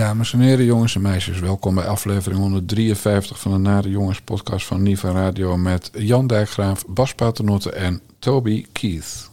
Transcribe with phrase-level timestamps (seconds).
[0.00, 4.66] Dames en heren, jongens en meisjes, welkom bij aflevering 153 van de Nare Jongens podcast
[4.66, 9.30] van Niva Radio met Jan Dijkgraaf, Bas Paternotte en Toby Keith.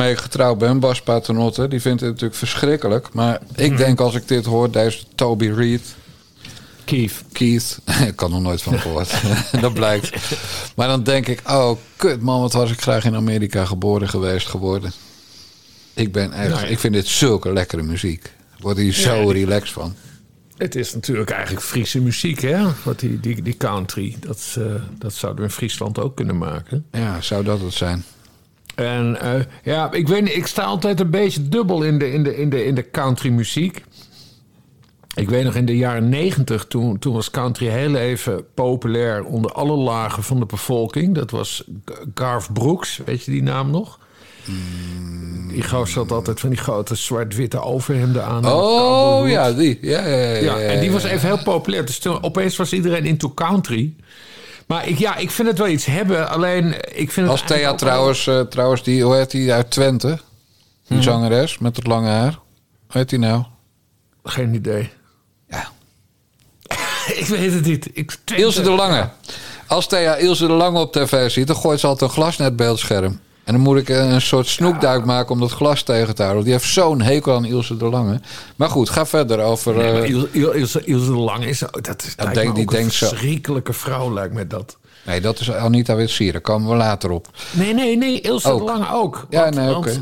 [0.00, 3.12] Waarmee ik getrouwd ben, Bas Paternotte, die vindt het natuurlijk verschrikkelijk.
[3.12, 5.94] Maar ik denk als ik dit hoor, deze Toby Reed,
[6.84, 7.24] Keith.
[7.32, 9.22] Keith, ik kan er nooit van gehoord,
[9.60, 10.10] dat blijkt.
[10.76, 14.46] Maar dan denk ik, oh kut man, wat was ik graag in Amerika geboren geweest
[14.46, 14.92] geworden.
[15.94, 16.66] Ik ben echt, Nou ja.
[16.66, 18.32] ik vind dit zulke lekkere muziek.
[18.58, 19.94] Word hier zo Ja, relaxed van.
[20.56, 22.66] Het is natuurlijk eigenlijk Friese muziek, hè?
[22.82, 24.64] Wat die, die, die country, dat, eh,
[24.98, 26.86] dat zouden we in Friesland ook kunnen maken.
[26.92, 28.04] Ja, zou dat het zijn?
[28.80, 32.22] En eh, ja, ik weet niet, ik sta altijd een beetje dubbel in de, in
[32.22, 33.84] de, in de, in de country muziek.
[35.14, 39.52] Ik weet nog in de jaren negentig, toen, toen was country heel even populair onder
[39.52, 41.14] alle lagen van de bevolking.
[41.14, 41.64] Dat was
[42.14, 43.98] Garth Brooks, weet je die naam nog?
[45.48, 48.46] Die gozer had altijd van die grote zwart-witte overhemden aan.
[48.46, 49.78] Oh ja, die.
[49.80, 51.84] Ja, ja, ja, Ja, en die was even heel populair.
[51.86, 53.94] Dus toen, opeens was iedereen into country.
[54.70, 56.28] Maar ik, ja, ik vind het wel iets hebben.
[56.28, 60.06] Alleen, ik vind het Als Thea trouwens, eh, trouwens die, hoe heet die uit Twente?
[60.86, 61.02] Die Mhm.
[61.02, 62.32] zangeres met het lange haar.
[62.88, 63.32] Hoe heet die nou?
[63.32, 64.90] wel- Geen idee.
[65.48, 65.68] Ja.
[67.20, 67.88] ik weet het niet.
[67.92, 69.08] Ik, Ilse de Lange.
[69.66, 73.20] Als Thea Ilse de Lange op tv ziet, dan gooit ze altijd een glasnetbeeldscherm.
[73.44, 76.44] En dan moet ik een soort snoekduik maken om dat glas tegen te houden.
[76.44, 78.20] Die heeft zo'n hekel aan Ilse de Lange.
[78.56, 79.74] Maar goed, ga verder over...
[79.76, 81.58] Nee, eh, Il- Il- Ilse, Ilse de Lange is...
[81.80, 83.06] Dat is lijkt denk- die een denkt zo.
[83.08, 84.76] verschrikkelijke vrouw, lijkt me dat.
[85.06, 86.32] nee, dat is Anita Witsier.
[86.32, 87.28] Daar komen we later op.
[87.50, 88.20] Nee, nee, nee.
[88.20, 88.58] Ilse Ook.
[88.58, 89.26] de Lange ook.
[89.30, 90.00] Ja, nee, oké.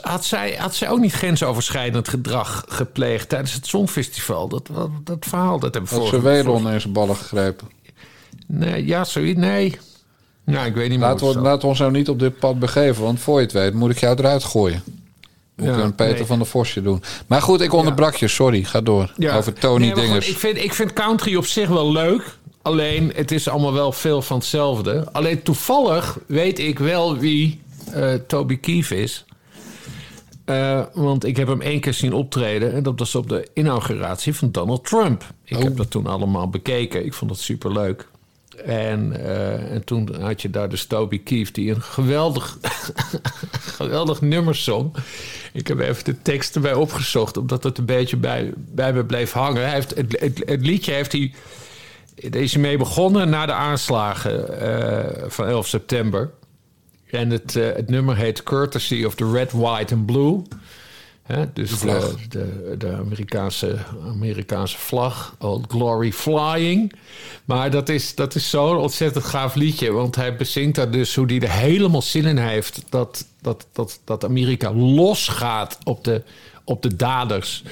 [0.00, 4.48] Had zij, had zij ook niet grensoverschrijdend gedrag gepleegd tijdens het Songfestival?
[4.48, 7.68] Dat, dat, dat verhaal, dat hebben we Dat ze Welon in zijn ballen gegrepen.
[8.46, 9.38] Nee, ja, zoiets.
[9.38, 9.78] Nee.
[10.46, 11.08] Nou, ik weet niet meer.
[11.08, 13.02] Laten we, laten ons nou niet op dit pad begeven.
[13.02, 14.82] Want voor je het weet moet ik jou eruit gooien.
[15.56, 16.24] Moet Ja, een Peter nee.
[16.26, 17.02] van der Vosje doen.
[17.26, 18.28] Maar goed, ik onderbrak je.
[18.28, 19.12] Sorry, ga door.
[19.34, 20.28] Over Tony Nee, goed, Dingers.
[20.28, 22.36] ik, vind, ik vind country op zich wel leuk.
[22.62, 25.08] Alleen, het is allemaal wel veel van hetzelfde.
[25.12, 27.60] Alleen toevallig weet ik wel wie
[27.92, 29.24] eh, Toby Keith is.
[30.44, 32.72] Eh, want ik heb hem één keer zien optreden.
[32.72, 35.24] En dat was op de inauguratie van Donald Trump.
[35.44, 35.62] Ik Oh.
[35.62, 37.04] heb dat toen allemaal bekeken.
[37.04, 38.08] Ik vond het superleuk.
[38.64, 41.54] En, eh, en toen had je daar dus Toby Keith...
[41.54, 42.58] die een geweldig,
[43.78, 44.94] geweldig nummer zong.
[45.52, 47.36] Ik heb even de tekst erbij opgezocht...
[47.36, 49.62] omdat het een beetje bij, bij me bleef hangen.
[49.62, 51.32] Hij heeft, het, het, liedje heeft hij...
[52.16, 56.30] Is mee begonnen na de aanslagen eh, van 11 september.
[57.10, 60.42] En het, eh, het nummer heet Courtesy of the Red, White and Blue.
[61.26, 63.76] Hè, dus de, de Amerikaanse,
[64.06, 66.92] Amerikaanse vlag, Old Glory Flying.
[67.44, 69.92] Maar dat is, dat is zo'n ontzettend gaaf liedje.
[69.92, 72.82] Want hij bezingt daar dus hoe hij er helemaal zin in heeft...
[72.88, 76.22] dat, dat, dat, dat Amerika losgaat op de,
[76.64, 77.62] op de daders.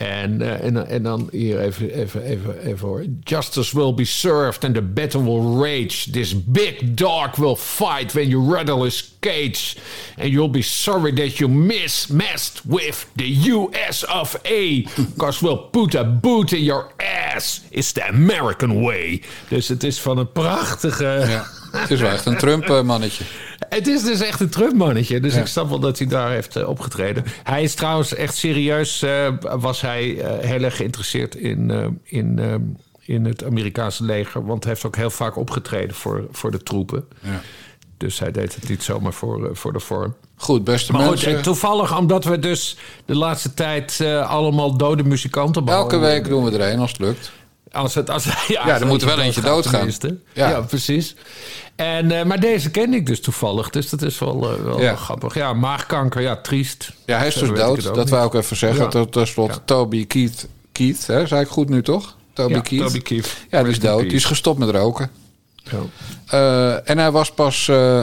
[0.00, 3.04] En, eh, en, en dan hier even, even, even, even hoor.
[3.24, 6.10] Justice will be served and the battle will rage.
[6.10, 9.76] This big dog will fight when you rattle his cage.
[10.18, 14.82] And you'll be sorry that you miss messed with the US of A.
[14.96, 17.60] Because we'll put a boot in your ass.
[17.70, 19.22] It's the American way.
[19.48, 21.44] Dus het is van een prachtige...
[21.72, 23.24] Het is wel echt een Trump-mannetje.
[23.70, 25.20] Het is dus echt een Trump-mannetje.
[25.20, 25.40] Dus Ja.
[25.40, 27.24] ik snap wel dat hij daar heeft eh, opgetreden.
[27.42, 29.02] Hij is trouwens echt serieus...
[29.02, 32.40] eh, was hij eh, heel erg geïnteresseerd in, in,
[33.00, 34.46] in het Amerikaanse leger.
[34.46, 37.04] Want hij heeft ook heel vaak opgetreden voor, voor de troepen.
[37.22, 37.40] Ja.
[37.96, 40.14] Dus hij deed het niet zomaar voor, voor de vorm.
[40.36, 41.42] Goed, beste Maar mensen.
[41.42, 46.00] toevallig omdat we dus de laatste tijd allemaal dode muzikanten Elke behandelen.
[46.14, 47.32] week doen we er een als het lukt.
[47.72, 49.90] Als het, als, ja, er als moet wel eentje doodgaan.
[50.32, 50.48] Ja.
[50.48, 50.60] Ja.
[50.60, 51.14] precies.
[51.76, 53.70] En, eh, maar deze ken ik dus toevallig.
[53.70, 54.96] Dus dat is wel, eh, wel Ja.
[54.96, 55.34] grappig.
[55.34, 56.92] Ja, maagkanker, ja, triest.
[57.06, 57.82] Ja, hij is dus dood.
[57.94, 58.88] Dat wou ik even zeggen.
[58.90, 59.04] Ja.
[59.04, 59.62] Tot slotte, Ja.
[59.64, 60.46] Toby Keith.
[60.72, 61.26] Keith, hè?
[61.26, 62.16] zei ik goed nu toch?
[62.32, 62.82] Toby Ja, Keith.
[62.86, 63.36] Toby Keith.
[63.50, 64.00] Ja, die is dood.
[64.02, 65.10] Die is gestopt met roken.
[65.62, 65.78] Ja.
[66.26, 68.00] Eh, en hij was pas eh,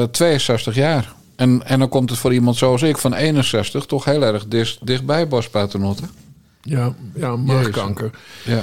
[0.00, 1.12] eh, 62 jaar.
[1.36, 4.78] En, en dan komt het voor iemand zoals ik van 61 toch heel erg dis-
[4.82, 6.02] dichtbij Bas Paternotte.
[6.62, 8.10] Ja, ja, maagkanker.
[8.44, 8.62] Ja.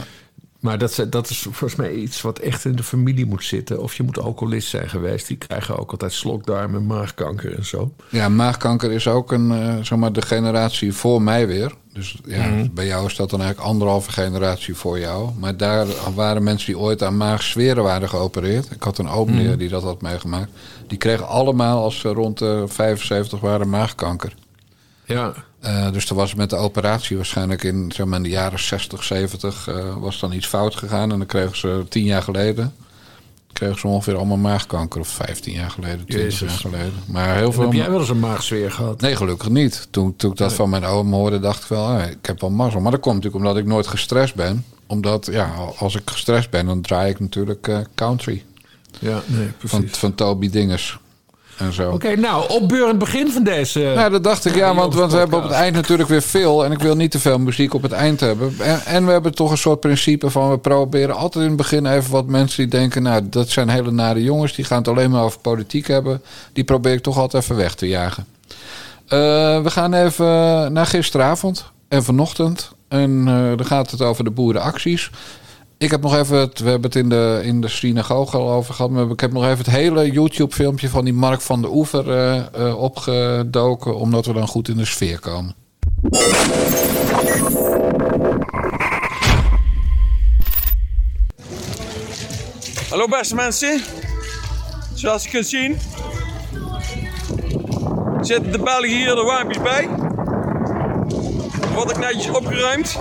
[0.59, 3.81] Maar dat, is- dat is volgens mij iets wat echt in de familie moet zitten.
[3.81, 5.27] Of je moet alcoholist zijn geweest.
[5.27, 7.94] Die krijgen ook altijd slokdarm en maagkanker en zo.
[8.09, 11.73] ja, maagkanker is ook een, eh, zeg maar de generatie voor mij weer.
[11.94, 12.67] Dus ja, Mhm.
[12.73, 15.29] bij jou is dat dan eigenlijk anderhalve generatie voor jou.
[15.39, 18.71] Maar daar waren mensen die ooit aan maagzweren waren geopereerd.
[18.71, 19.57] Ik had een oom Mhm.
[19.57, 20.51] die dat had meegemaakt.
[20.88, 24.33] Die kregen allemaal als ze rond de 75 waren maagkanker.
[25.13, 28.59] Ja, Eh, dus er was met de operatie waarschijnlijk in, zeg maar, in de jaren
[28.59, 31.11] 60, 70 eh, was dan iets fout gegaan.
[31.11, 32.73] En dan kregen ze tien jaar geleden
[33.53, 35.00] kregen ze ongeveer allemaal maagkanker.
[35.00, 36.39] Of 15 jaar geleden, 20 Jezus.
[36.39, 36.94] jaar geleden.
[37.06, 37.63] Maar heel en veel...
[37.63, 39.01] heb jij wel eens een maagzweer gehad?
[39.01, 39.88] Nee, gelukkig niet.
[39.91, 42.50] Toen, toen ik dat van mijn oom hoorde, dacht ik wel, ah, ik heb wel
[42.50, 42.81] mazzel.
[42.81, 44.65] Maar dat komt natuurlijk omdat ik nooit gestrest ben.
[44.88, 48.44] Omdat, ja, als ik gestrest ben, dan draai ik natuurlijk eh, country.
[49.00, 49.97] Ja, nee, Van, precies.
[49.97, 50.97] van Toby Dinges
[51.59, 51.91] en zo.
[51.91, 53.79] Oké, nou, opbeurend begin van deze...
[53.95, 56.65] Nou, dat dacht ik, ja, want, want we hebben op het eind natuurlijk weer veel.
[56.65, 58.53] En ik wil niet te veel muziek op het eind hebben.
[58.59, 60.50] En, en we hebben toch een soort principe van...
[60.50, 63.03] we proberen altijd in het begin even wat mensen die denken...
[63.03, 66.21] nou, dat zijn hele nare jongens, die gaan het alleen maar over politiek hebben.
[66.53, 68.25] Die probeer ik toch altijd even weg te jagen.
[69.07, 69.17] Eh,
[69.61, 70.25] we gaan even
[70.73, 72.71] naar gisteravond en vanochtend.
[72.88, 75.11] En eh, dan gaat het over de boerenacties.
[75.79, 78.73] Ik heb nog even, het, we hebben het in de, in de synagoge al over
[78.73, 78.91] gehad.
[78.91, 82.37] Maar ik heb nog even het hele YouTube-filmpje van die Mark van de Oever eh,
[82.53, 83.95] eh, opgedoken.
[83.95, 85.55] Omdat we dan goed in de sfeer komen.
[92.89, 93.81] Hallo beste mensen.
[94.93, 95.77] Zoals je kunt zien
[98.21, 99.89] zitten de Belgen hier de waampjes bij.
[101.73, 102.97] Wordt ook netjes opgeruimd.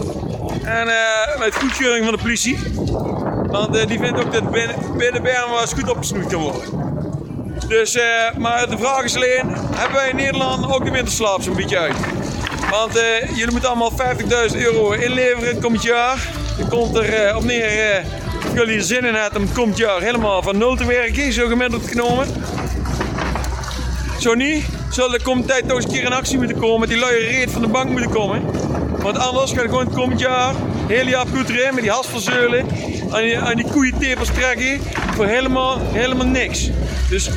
[0.69, 2.59] En eh, met goedkeuring van de politie.
[3.47, 6.87] Want eh, die vindt ook dat binnen, eens goed opgesnoeid kan worden.
[7.69, 8.05] Dus, eh,
[8.37, 11.97] maar de vraag is alleen, hebben wij in Nederland ook de winterslaap zo'n beetje uit?
[12.71, 13.93] Want eh, jullie moeten allemaal
[14.51, 16.29] 50.000 euro inleveren komend jaar.
[16.59, 18.05] Dan komt er eh, op neer, eh,
[18.47, 21.47] of jullie zin in hebben om het komend jaar helemaal van nul te werken, zo
[21.47, 22.27] gemiddeld genomen.
[24.21, 26.89] Zo niet, zal de komende tijd nog eens een keer in actie moeten komen, met
[26.89, 28.43] die luie reet van de bank moeten komen.
[29.03, 30.55] Want anders ga je gewoon het komend jaar,
[30.87, 32.67] heel jaar goed erin, met die hasverzeulen,
[33.11, 34.81] aan die, aan die trekken,
[35.15, 36.71] voor helemaal, helemaal niks.
[37.09, 37.31] Dus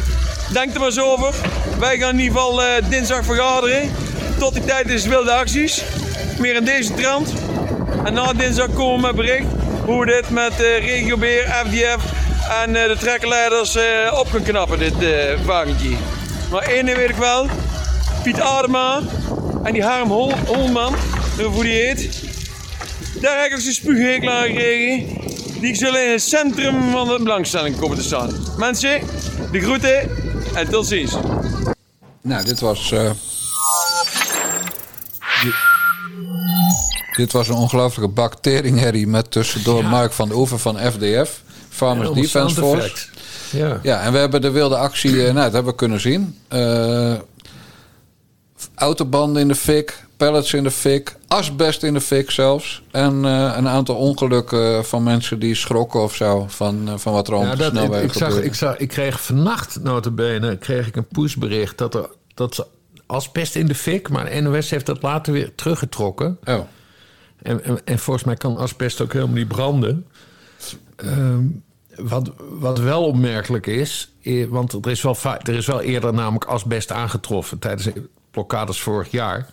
[0.54, 1.34] denk er maar eens over.
[1.80, 3.92] Wij gaan in ieder geval eh, dinsdag vergaderen.
[4.40, 5.84] Tot die tijd is wilde acties.
[6.40, 7.34] Meer in deze trant.
[8.04, 9.46] En na dinsdag komen we met bericht
[9.86, 12.04] hoe we dit met eh regiobeer, FDF
[12.64, 13.78] en eh, de trekkerleiders
[14.14, 14.94] op kunnen knappen, dit
[15.46, 15.96] wagentje.
[16.52, 17.48] Maar één ding weet ik wel.
[18.24, 19.00] Piet Adema
[19.64, 20.96] en die Harm Hol Holman,
[21.38, 22.10] hoe die heet.
[23.22, 25.18] Daar heb ik zijn spuughekel aan gekregen.
[25.62, 28.30] Die zullen in het centrum van de belangstelling komen te staan.
[28.58, 29.02] Mensen,
[29.52, 30.10] de groeten
[30.56, 31.12] en tot ziens.
[32.22, 32.92] Nou, dit was.
[32.92, 33.12] eh,
[35.44, 35.54] dit,
[37.16, 42.10] dit was een ongelooflijke bak teringherrie met tussendoor Mark van de Oever van FDF, Farmers
[42.14, 43.06] Defense Force.
[43.52, 43.80] Ja.
[43.84, 46.38] Ja, en we hebben de wilde actie, eh, nou, dat hebben we kunnen zien.
[46.48, 47.14] Eh,
[48.82, 52.84] autobanden in de fik, pallets in de fik, asbest in de fik zelfs.
[52.92, 57.28] En eh, een aantal ongelukken van mensen die schrokken of zo van, eh, van wat
[57.28, 60.58] er Ja, op de dat, ik, snelweg ik, zag, ik, zag, ik kreeg vannacht, notabene,
[60.58, 62.66] kreeg ik een pushbericht dat er dat ze
[63.06, 66.38] asbest in de fik, maar de NOS heeft dat later weer teruggetrokken.
[66.44, 66.60] Oh.
[67.42, 70.06] En, en, en volgens mij kan asbest ook helemaal niet branden.
[70.96, 71.44] Ehm,
[71.96, 76.46] wat, wat wel opmerkelijk is, eh, want er is, wel er is wel eerder namelijk
[76.46, 79.50] asbest aangetroffen tijdens de blokkades vorig jaar.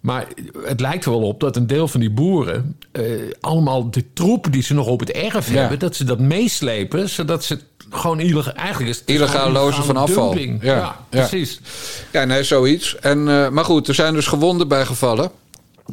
[0.00, 0.26] Maar
[0.64, 3.02] het lijkt er wel op dat een deel van die boeren eh,
[3.40, 5.54] allemaal de troepen die ze nog op het erf Ja.
[5.60, 7.58] hebben, dat ze dat meeslepen, zodat ze
[7.90, 8.98] gewoon illegaal eigenlijk is.
[8.98, 10.36] het Illegaal lozen van afval.
[10.60, 11.60] Ja, precies.
[12.12, 12.96] Ja, nee, zoiets.
[12.98, 15.30] En, eh, maar goed, er zijn dus gewonden bij gevallen.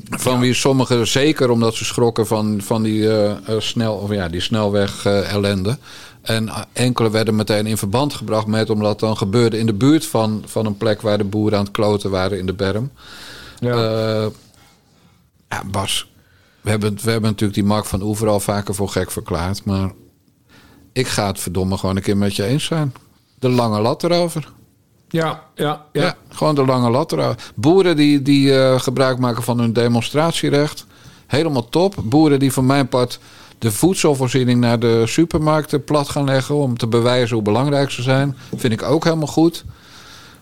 [0.10, 4.42] Van wie sommigen zeker omdat ze schrokken van, van die, eh, snel, of ja, die
[4.42, 5.78] snelweg ellende.
[6.22, 10.44] En enkele werden meteen in verband gebracht met omdat dan gebeurde in de buurt van,
[10.46, 12.92] van een plek waar de boeren aan het kloten waren in de berm.
[13.60, 13.74] Ja.
[13.74, 14.28] Eh,
[15.50, 16.12] ja, Bas,
[16.62, 19.66] we hebben, we hebben natuurlijk die Mark van Oever al vaker voor gek verklaard.
[19.66, 19.92] Maar
[20.94, 22.94] ik ga het verdomme gewoon een keer met je eens zijn.
[23.40, 24.52] de lange lat erover.
[25.10, 26.02] Ja, ja, ja.
[26.02, 27.52] Ja, gewoon de lange lat erover.
[27.56, 30.86] Boeren die, die eh, gebruik maken van hun demonstratierecht.
[31.28, 31.96] Helemaal top.
[32.04, 33.20] Boeren die van mijn part
[33.62, 36.56] de voedselvoorziening naar de supermarkten plat gaan leggen...
[36.56, 38.36] om te bewijzen hoe belangrijk ze zijn.
[38.56, 39.64] Vind ik ook helemaal goed.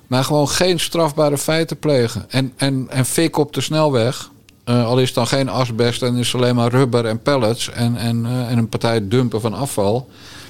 [0.07, 2.25] Maar gewoon geen strafbare feiten plegen.
[2.29, 4.29] En, en, en fik op de snelweg.
[4.63, 7.69] Eh, al is het dan geen asbest en is het alleen maar rubber en pellets...
[7.69, 10.09] en, en, eh, en een partij dumpen van afval...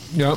[0.10, 0.34] ja.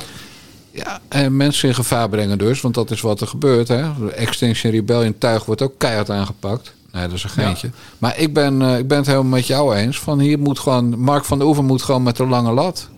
[0.71, 3.67] Ja, en mensen in gevaar brengen dus, want dat is wat er gebeurt.
[3.67, 3.83] Hè?
[3.99, 6.73] De Extinction Rebellion tuig wordt ook keihard aangepakt.
[6.93, 7.69] Nee, dat is een geintje.
[7.97, 9.99] Maar ik ben, eh, ik ben het helemaal met jou eens.
[9.99, 12.89] Van hier moet gewoon, Mark van der Oever moet gewoon met de lange lat.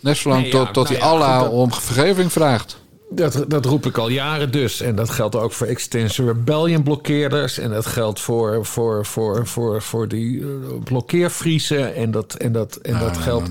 [0.00, 2.80] Net zolang Nee, ja, tot, tot nou hij Allah dat- om vergeving vraagt.
[3.14, 4.80] Dat, dat roep ik al jaren dus.
[4.80, 7.58] En dat geldt ook voor Extinction Rebellion blokkeerders.
[7.58, 10.46] En dat geldt voor, voor, voor, voor, voor die uh,
[10.84, 11.94] blokkeervriezen.
[11.94, 13.48] En dat, en dat, en dat geldt...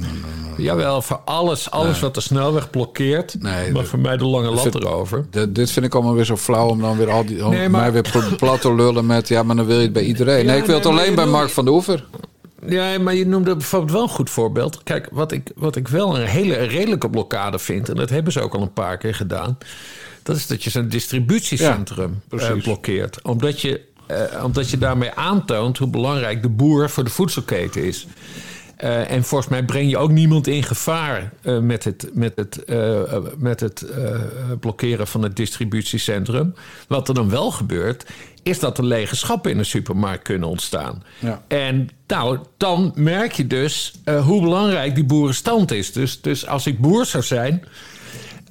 [0.57, 3.35] Jawel, voor alles, alles wat de snelweg blokkeert.
[3.39, 5.25] Nee, maar voor mij de lange lat erover.
[5.29, 7.91] De- dit vind ik allemaal weer zo flauw om dan weer al die om mij
[7.91, 10.45] weer pl- plat te lullen met ja, maar dan wil je het bij iedereen.
[10.45, 12.05] Nee, ik wil het alleen bij Mark van der Oever.
[12.71, 14.83] Ja, maar je noemde bijvoorbeeld wel een goed voorbeeld.
[14.83, 17.89] Kijk, wat ik, wat ik wel een hele redelijke blokkade vind...
[17.89, 19.57] en dat hebben ze ook al een paar keer gedaan...
[20.23, 23.21] dat is dat je zo'n distributiecentrum Ja, eh, blokkeert.
[23.21, 28.07] Omdat je, eh, omdat je daarmee aantoont hoe belangrijk de boer voor de voedselketen is.
[28.77, 32.63] Eh, en volgens mij breng je ook niemand in gevaar met het, met het,
[33.37, 33.85] met het
[34.59, 36.53] blokkeren van het distributiecentrum.
[36.87, 38.05] Wat er dan wel gebeurt,
[38.43, 41.03] is dat er lege schappen in de supermarkt kunnen ontstaan.
[41.19, 41.43] Ja.
[41.47, 45.91] En nou, dan merk je dus eh, hoe belangrijk die boerenstand is.
[45.91, 47.63] Dus, dus als ik boer zou zijn.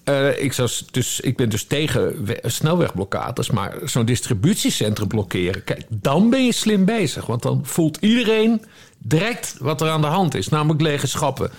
[0.05, 5.65] eh, ik, zou, dus, ik ben dus tegen we- snelwegblokkades, maar zo'n distributiecentrum blokkeren.
[5.65, 7.27] Kijk, dan ben je slim bezig.
[7.27, 8.65] Want dan voelt iedereen
[8.99, 11.51] direct wat er aan de hand is, namelijk lege schappen.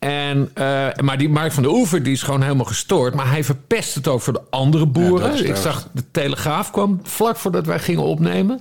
[0.00, 3.14] En, eh, maar die Mark van der Oever die is gewoon helemaal gestoord.
[3.14, 5.46] Maar hij verpest het ook voor de andere boeren.
[5.46, 8.60] Ik zag de Telegraaf kwam vlak voordat wij gingen opnemen.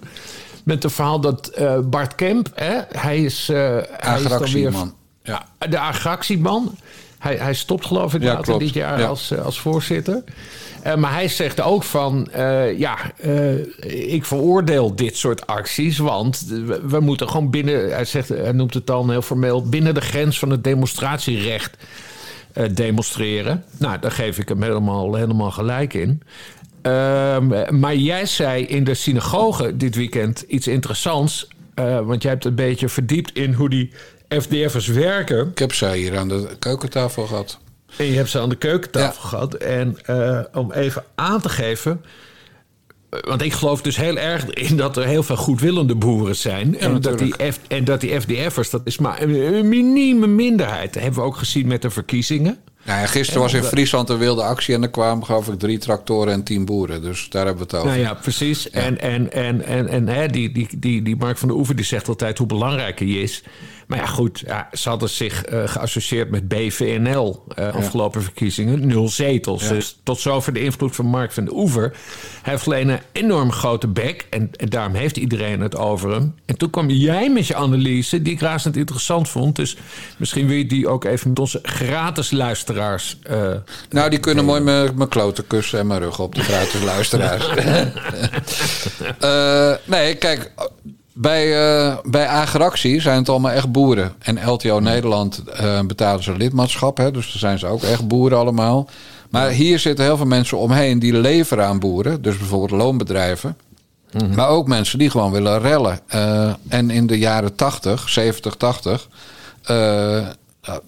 [0.64, 4.24] Met het verhaal dat eh, Bart Kemp, hè, hij is, eh hij is dan weer
[4.24, 4.94] Agractieman.
[5.24, 5.46] Ja.
[5.70, 6.78] de agractieman.
[7.20, 8.60] Hij, hij stopt geloof ik Ja, later klopt.
[8.60, 9.06] dit jaar Ja.
[9.08, 10.24] als, eh, als voorzitter.
[10.84, 12.98] Eh, maar hij zegt ook van, eh, ja,
[13.88, 18.74] ik veroordeel dit soort acties, want we, we moeten gewoon binnen, hij, zegt, hij noemt
[18.74, 21.78] het dan heel formeel, binnen de grens van het demonstratierecht
[22.74, 23.64] demonstreren.
[23.78, 26.22] Nou, daar geef ik hem helemaal, helemaal gelijk in.
[26.82, 31.48] Ehm, maar jij zei in de synagoge dit weekend iets interessants.
[32.04, 33.92] want jij hebt een beetje verdiept in hoe die
[34.30, 35.48] FDF'ers werken.
[35.52, 37.58] Ik heb zij hier aan de keukentafel gehad.
[37.98, 39.28] En je hebt ze aan de keukentafel Ja.
[39.30, 39.54] gehad.
[39.54, 42.02] En eh, om even aan te geven.
[43.10, 46.78] eh, Want ik geloof dus heel erg in dat er heel veel goedwillende boeren zijn.
[46.80, 50.94] en, dat die F, en dat die FDF'ers, dat is maar een, een minieme minderheid.
[50.94, 52.58] Dat hebben we ook gezien met de verkiezingen.
[52.84, 55.78] Nou ja, gisteren was in Friesland een wilde actie en er kwamen geloof ik drie
[55.78, 57.02] tractoren en tien boeren.
[57.02, 57.98] Dus daar hebben we het over.
[57.98, 58.70] Nou ja, precies.
[58.70, 61.86] En, en, en, en, en hè, die, die, die, die Mark van der Oever die
[61.86, 63.44] zegt altijd hoe belangrijk hij is.
[63.90, 68.88] Maar ja, goed, ja, ze hadden zich eh, geassocieerd met BVNL eh, afgelopen verkiezingen.
[68.88, 69.68] Nul zetels.
[69.68, 71.96] Dus tot zover de invloed van Mark van der Oever.
[72.42, 74.28] Hij heeft alleen een enorm grote bek.
[74.30, 76.36] En, en daarom heeft iedereen het over hem.
[76.46, 79.56] En toen kwam jij met je analyse, die ik razend interessant vond.
[79.56, 79.78] Dus
[80.18, 83.18] misschien wil je die ook even met onze gratis luisteraars.
[83.24, 83.52] eh,
[83.90, 87.48] Nou, die kunnen mooi mijn mijn kloten kussen en mijn rug op de gratis luisteraars.
[89.86, 90.52] Nee, kijk,
[91.22, 94.14] bij, eh bij Agractie zijn het allemaal echt boeren.
[94.20, 98.38] En LTO Nederland eh, betalen ze lidmaatschap, hè, dus daar zijn ze ook echt boeren
[98.38, 98.90] allemaal.
[99.30, 102.22] Maar hier zitten heel veel mensen omheen die leveren aan boeren.
[102.22, 103.58] Dus bijvoorbeeld loonbedrijven.
[104.36, 106.00] Maar ook mensen die gewoon willen rellen.
[106.08, 109.08] Eh, en in de jaren 80, 70, 80...
[109.64, 110.26] eh, eh,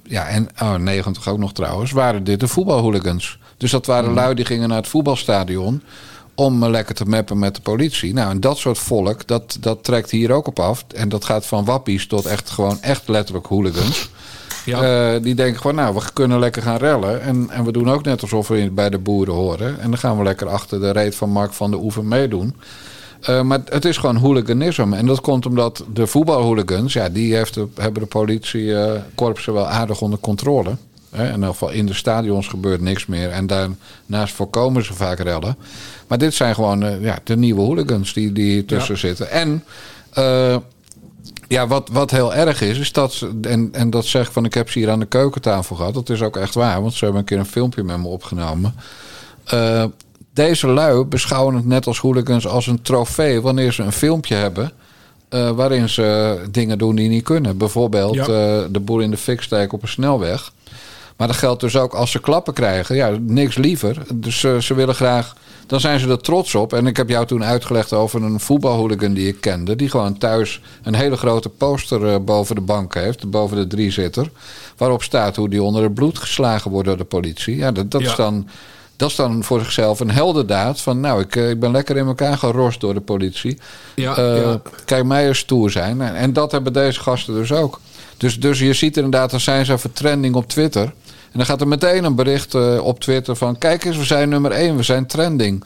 [0.03, 3.39] ja, en oh, 90 ook nog trouwens, waren dit de voetbalhooligans.
[3.57, 5.81] Dus dat waren lui die gingen naar het voetbalstadion
[6.35, 8.13] om eh, lekker te mappen met de politie.
[8.13, 10.85] Nou, en dat soort volk, dat, dat trekt hier ook op af.
[10.95, 14.09] En dat gaat van wappies tot echt gewoon echt letterlijk hooligans.
[14.65, 15.13] Ja.
[15.13, 17.21] Eh, die denken gewoon, nou, we kunnen lekker gaan rellen.
[17.21, 19.79] En, en we doen ook net alsof we bij de boeren horen.
[19.79, 22.55] En dan gaan we lekker achter de reet van Mark van der Oever meedoen.
[23.21, 24.95] Eh, maar het is gewoon hooliganisme.
[24.95, 26.93] En dat komt omdat de voetbalhooligans...
[26.93, 30.75] ja, die heeft de, hebben de politiekorpsen wel aardig onder controle.
[31.09, 33.29] Hè, in ieder geval in de stadions gebeurt niks meer.
[33.29, 35.55] En daarnaast voorkomen ze vaak rellen.
[36.11, 39.29] Maar dit zijn gewoon eh, ja, de nieuwe hooligans die, die hier tussen zitten.
[39.31, 39.63] En...
[40.13, 40.55] eh,
[41.47, 44.53] ja, wat, wat heel erg is, is dat en, en dat zeg ik van ik
[44.53, 45.93] heb ze hier aan de keukentafel gehad.
[45.93, 48.75] Dat is ook echt waar, want ze hebben een keer een filmpje met me opgenomen.
[49.45, 49.83] Eh,
[50.33, 54.71] deze lui beschouwen het net als hooligans als een trofee wanneer ze een filmpje hebben.
[55.29, 57.57] waarin ze dingen doen die niet kunnen.
[57.57, 58.25] Bijvoorbeeld Ja.
[58.67, 60.51] de boer in de fik steken op een snelweg.
[61.17, 62.95] Maar dat geldt dus ook als ze klappen krijgen.
[62.95, 63.97] Ja, niks liever.
[64.13, 65.33] Dus ze willen graag.
[65.71, 66.73] Dan zijn ze er trots op.
[66.73, 69.75] En ik heb jou toen uitgelegd over een voetbalhooligan die ik kende.
[69.75, 73.29] Die gewoon thuis een hele grote poster eh, boven de bank heeft.
[73.29, 74.29] Boven de driezitter.
[74.77, 77.55] Waarop staat hoe die onder het bloed geslagen wordt door de politie.
[77.55, 78.09] Ja, dat, dat Ja.
[78.09, 78.47] is dan.
[78.95, 80.81] Dat is dan voor zichzelf een heldendaad.
[80.81, 83.57] Van nou, ik, eh, ik ben lekker in elkaar gerost door de politie.
[83.95, 84.61] Ja, Eh, ja.
[84.85, 86.01] Kijk mij eens stoer zijn.
[86.01, 87.79] En, en dat hebben deze gasten dus ook.
[88.17, 90.93] Dus, dus je ziet inderdaad, dan zijn ze voor trending op Twitter.
[91.31, 93.57] En dan gaat er meteen een bericht eh, op Twitter van...
[93.57, 95.63] kijk eens, we zijn nummer één, we zijn trending.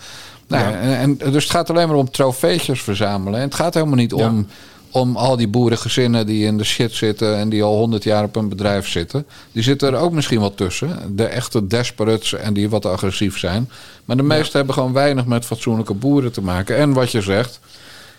[0.47, 0.79] Nou, Ja.
[0.79, 3.39] en, en, dus het gaat alleen maar om trofeetjes verzamelen.
[3.39, 4.27] En het gaat helemaal niet Ja.
[4.27, 4.47] om,
[4.91, 7.37] om al die boerengezinnen die in de shit zitten...
[7.37, 9.25] en die al honderd jaar op een bedrijf zitten.
[9.51, 11.15] Die zitten er ook misschien wel tussen.
[11.15, 13.69] De echte desperates en die wat agressief zijn.
[14.05, 16.77] Maar de meesten hebben gewoon weinig met fatsoenlijke boeren te maken.
[16.77, 17.59] En wat je zegt...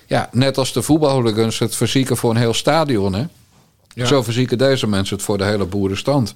[0.06, 3.14] Ja, net als de voetbalhooligans het verzieken voor een heel stadion.
[3.14, 3.24] Hè?
[4.06, 6.34] Zo verzieken deze mensen het voor de hele boerenstand.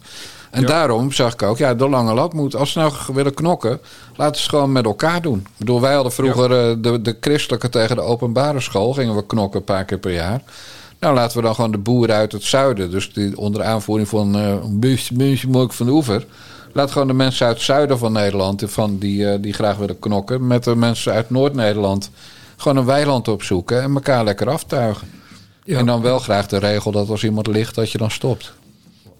[0.50, 0.66] En Ja.
[0.66, 2.57] daarom zag ik ook, ja, de lange loop moet.
[2.57, 3.80] Als ze nou willen knokken,
[4.16, 5.38] laten ze het gewoon met elkaar doen.
[5.38, 8.92] Ik bedoel, wij hadden vroeger eh, de, de christelijke tegen de openbare school.
[8.92, 10.40] Gingen we knokken een paar keer per jaar.
[11.00, 12.90] Nou, laten we dan gewoon de boeren uit het zuiden.
[12.90, 16.26] Dus die onder aanvoering van eh Buus- Buus Moek van de Oever.
[16.73, 19.99] Laat gewoon de mensen uit het zuiden van Nederland, van die, eh, die graag willen
[19.99, 22.11] knokken, met de mensen uit Noord-Nederland.
[22.57, 25.09] Gewoon een weiland opzoeken en elkaar lekker aftuigen.
[25.64, 25.78] Ja.
[25.78, 28.52] En dan wel graag de regel dat als iemand ligt, dat je dan stopt.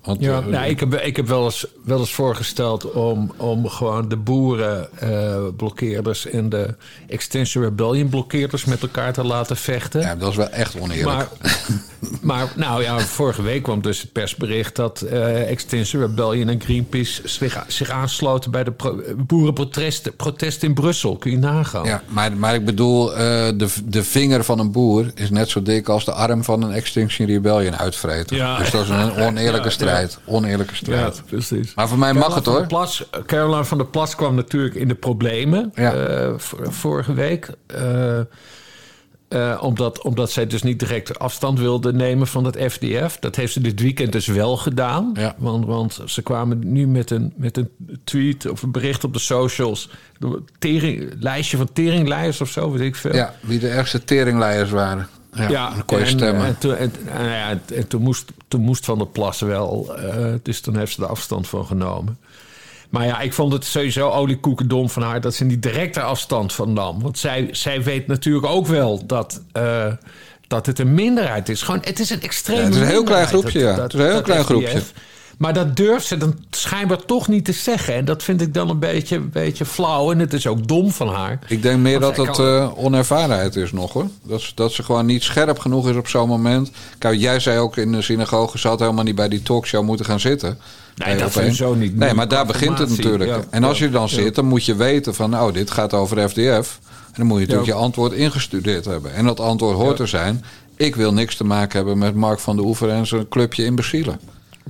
[0.05, 3.69] Want, Ja, eh, nou, ik heb, ik heb wel, eens, wel eens voorgesteld om, om
[3.69, 6.75] gewoon de boerenblokkeerders en de
[7.09, 10.01] Extinction Rebellion blokkeerders met elkaar te laten vechten.
[10.01, 11.07] ja, dat is wel echt oneerlijk.
[11.07, 11.29] Maar,
[12.21, 17.21] maar nou ja, vorige week kwam dus het persbericht dat eh Extinction Rebellion en Greenpeace
[17.25, 21.17] zich, zich aansloten bij de pro- boerenprotesten protest in Brussel.
[21.17, 21.85] Kun je nagaan.
[21.85, 23.19] Ja, maar, maar ik bedoel, eh,
[23.57, 26.73] de, de vinger van een boer is net zo dik als de arm van een
[26.73, 28.37] Extinction Rebellion uitvreten.
[28.37, 28.59] Ja.
[28.59, 30.19] Dus dat is een oneerlijke Ja, strijd.
[30.25, 31.23] Oneerlijke Ja, strijd.
[31.27, 31.75] precies.
[31.75, 32.67] Maar voor mij mag het hoor.
[32.67, 36.29] Plas, Caroline van der Plas kwam natuurlijk in de problemen eh,
[36.69, 37.49] vorige week.
[39.31, 43.17] Eh, omdat, omdat zij dus niet direct afstand wilde nemen van het FDF.
[43.21, 45.11] Dat heeft ze dit weekend dus wel gedaan.
[45.15, 45.35] Ja.
[45.39, 47.69] Want, want ze kwamen nu met een, met een
[48.05, 49.91] tweet of een bericht op de socials.
[50.19, 53.15] Een Tering, lijstje van teringlijers of zo, weet ik veel.
[53.15, 55.09] Ja, wie de ergste teringleiers waren.
[55.49, 56.45] Ja, dan kon je en, stemmen.
[56.47, 59.97] En, toen, en, en, ja, en- en toen, moest, toen moest Van der Plas wel.
[59.97, 62.19] eh, dus toen heeft ze er afstand van genomen.
[62.91, 65.21] Maar ja, ik vond het sowieso oliekoekendom van haar...
[65.21, 67.03] dat ze niet direct er afstand van nam.
[67.03, 69.41] Want zij, zij weet natuurlijk ook wel dat...
[69.53, 69.87] eh,
[70.47, 71.63] dat het een minderheid is.
[71.63, 73.81] Gewoon, het is een extreme Ja, het is een heel klein groepje, ja.
[73.83, 74.51] Het is een heel klein FDF.
[74.51, 74.81] groepje.
[75.39, 77.95] Maar dat durft ze dan schijnbaar toch niet te zeggen.
[77.95, 80.11] En dat vind ik dan een beetje, een beetje flauw.
[80.13, 81.39] En het is ook dom van haar.
[81.49, 84.07] Ik denk meer dat Want kan- eh, onervarenheid is nog hoor.
[84.23, 86.71] Dat, ze- dat ze gewoon niet scherp genoeg is op zo'n moment.
[86.99, 88.59] Kijk, jij zei ook in de synagoge...
[88.59, 90.59] ze had helemaal niet bij die talkshow moeten gaan zitten.
[91.07, 91.97] Nee, dat sowieso niet.
[91.97, 93.31] Nee, maar daar begint het natuurlijk.
[93.31, 93.41] ja.
[93.51, 95.31] en als je dan zit, dan moet je weten van...
[95.31, 96.79] nou, dit gaat over FDF.
[97.07, 99.15] En dan moet je natuurlijk je antwoord ingestudeerd hebben.
[99.15, 100.45] En dat antwoord hoort te zijn...
[100.77, 102.89] ik wil niks te maken hebben met Mark van de Oever...
[102.89, 104.21] en zijn clubje imbecielen.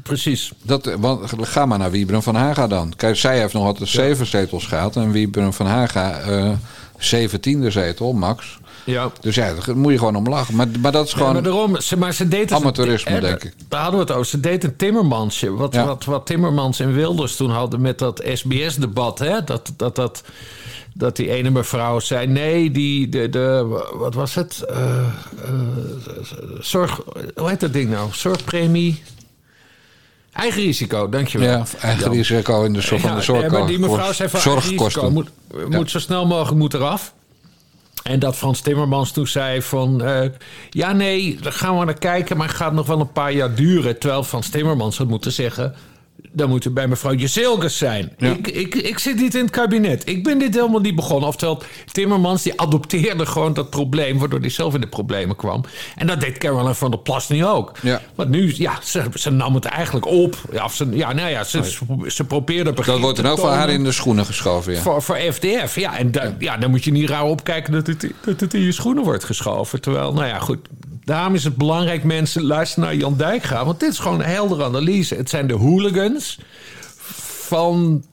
[0.02, 0.52] Precies.
[0.62, 2.92] Dat, want, ga maar naar Wiebren van Haga dan.
[2.96, 4.96] Kijk, zij heeft nog altijd zeven zetels gehad...
[4.96, 6.50] en Wiebren van Haga eh
[6.98, 8.59] zeventiende zetel, max...
[8.84, 9.10] Ja.
[9.20, 10.54] Dus ja, daar moet je gewoon om lachen.
[10.56, 11.32] Maar, maar dat is Ja, gewoon...
[11.32, 13.54] maar daarom, ze, maar ze deed amateurisme, een- denk ik.
[13.68, 14.26] Daar hadden we het over.
[14.30, 15.52] Ze deed een Timmermansje.
[15.54, 15.84] Wat, Ja.
[15.86, 19.18] wat, wat Timmermans en Wilders toen hadden met dat SBS-debat.
[19.18, 19.44] Hè?
[19.44, 20.22] Dat, dat, dat,
[20.94, 24.62] dat die ene mevrouw zei: nee, die, de, de, wat was het?
[24.62, 25.04] Eh, eh,
[26.60, 27.00] zorg,
[27.36, 28.08] hoe heet dat ding nou?
[28.12, 29.02] Zorgpremie.
[30.32, 31.48] Eigen risico, dankjewel.
[31.48, 33.40] ja, eigen risico in de zorg van de zorg.
[33.40, 35.12] nee, maar die mevrouw zei van eigen risico zorgkosten.
[35.12, 35.30] moet,
[35.70, 37.14] moet zo snel mogelijk moet eraf.
[38.02, 40.02] En dat Frans Timmermans toen zei van...
[40.02, 40.28] eh,
[40.70, 42.36] ja, nee, daar gaan we naar kijken...
[42.36, 43.98] maar het gaat nog wel een paar jaar duren.
[43.98, 45.74] Terwijl Frans Timmermans had moeten zeggen...
[46.32, 48.12] dan moet er bij mevrouw Jezilgus zijn.
[48.18, 48.30] Ja.
[48.30, 50.08] Ik, ik, ik zit niet in het kabinet.
[50.08, 51.28] Ik ben dit helemaal niet begonnen.
[51.28, 54.18] Oftewel, Timmermans die adopteerde gewoon dat probleem...
[54.18, 55.64] waardoor hij zelf in de problemen kwam.
[55.96, 57.72] En dat deed Caroline van der Plas nu ook.
[57.82, 58.00] Ja.
[58.14, 60.36] Want nu, ja, ze, ze nam het eigenlijk op.
[60.52, 62.72] Ja, of ze, ja nou ja, ze, ze probeerde...
[62.72, 64.72] Dat wordt dan ook voor haar in de schoenen geschoven.
[64.72, 64.80] Ja.
[64.80, 65.98] Voor, voor FDF, ja.
[65.98, 68.72] En da- ja, dan moet je niet raar opkijken dat het, dat het in je
[68.72, 69.80] schoenen wordt geschoven.
[69.80, 70.58] Terwijl, nou ja, goed.
[71.10, 73.64] Daarom is het belangrijk, mensen, luister naar Jan Dijkgraaf.
[73.64, 75.14] Want dit is gewoon een heldere analyse.
[75.14, 76.38] Het zijn de hooligans
[77.46, 78.04] van...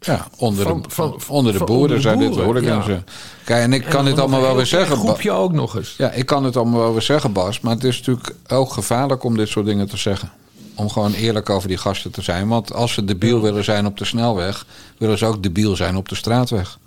[0.00, 2.86] Ja, onder, Van- de, van- onder de boeren zijn dit hooligans.
[2.86, 3.02] ja.
[3.44, 4.96] Kijk, en ik kan en dit allemaal wel weer zeggen.
[4.96, 5.94] Groepje ook nog eens.
[5.98, 7.60] Ja, ik kan het allemaal wel weer zeggen, Bas.
[7.60, 10.30] Maar het is natuurlijk ook gevaarlijk om dit soort dingen te zeggen.
[10.74, 12.48] Om gewoon eerlijk over die gasten te zijn.
[12.48, 14.66] Want als ze debiel willen zijn op de snelweg...
[14.98, 16.78] willen ze ook debiel zijn op de straatweg.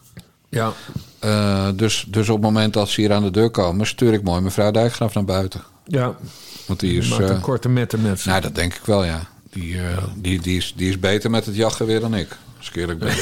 [0.50, 0.72] Ja.
[1.24, 3.88] Eh, dus, dus op het moment dat ze hier aan de deur komen...
[3.88, 5.62] stuur ik mooi mevrouw Dijkgraaf naar buiten.
[5.86, 6.16] Ja.
[6.66, 7.10] Want die is...
[7.10, 8.30] Maakt eh, een korte metten met ze.
[8.30, 9.22] nou, dat denk ik wel, ja.
[9.52, 12.38] Die, eh, Die, die, is, die is beter met het jachtgeweer dan ik.
[12.58, 13.16] Als ik eerlijk ben.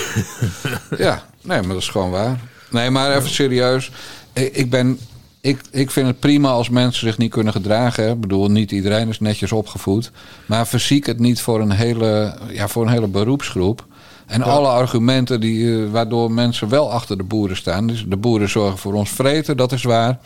[1.05, 2.39] ja, nee, maar dat is gewoon waar.
[2.69, 3.91] Nee, maar even serieus.
[4.33, 4.99] Ik, ik ben...
[5.41, 8.09] Ik, ik vind het prima als mensen zich niet kunnen gedragen.
[8.09, 10.11] Ik bedoel, niet iedereen is netjes opgevoed.
[10.45, 13.85] Maar verziek het niet voor een hele, ja, voor een hele beroepsgroep.
[14.25, 17.87] En alle argumenten die, eh, waardoor mensen wel achter de boeren staan.
[17.87, 20.17] Dus de boeren zorgen voor ons vreten, dat is waar.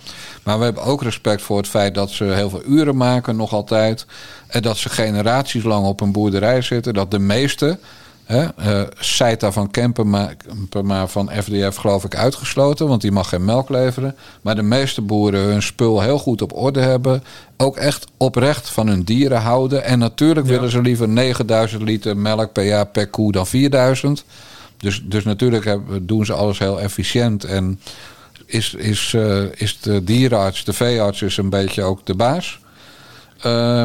[0.43, 3.53] Maar we hebben ook respect voor het feit dat ze heel veel uren maken, nog
[3.53, 4.05] altijd.
[4.47, 6.93] En dat ze generaties lang op een boerderij zitten.
[6.93, 7.79] Dat de meeste,
[8.25, 13.69] hè, eh, Seita van Kempenma van FDF geloof ik uitgesloten, want die mag geen melk
[13.69, 14.15] leveren.
[14.41, 17.23] Maar de meeste boeren hun spul heel goed op orde hebben.
[17.57, 19.83] Ook echt oprecht van hun dieren houden.
[19.83, 24.25] En natuurlijk willen ze liever 9000 liter melk per jaar per koe dan 4000.
[24.77, 27.43] Dus, dus natuurlijk hebben, doen ze alles heel efficiënt.
[27.43, 27.79] En
[28.45, 32.59] is, is, eh, is de dierenarts, de veearts, is een beetje ook de baas.
[33.41, 33.83] Eh,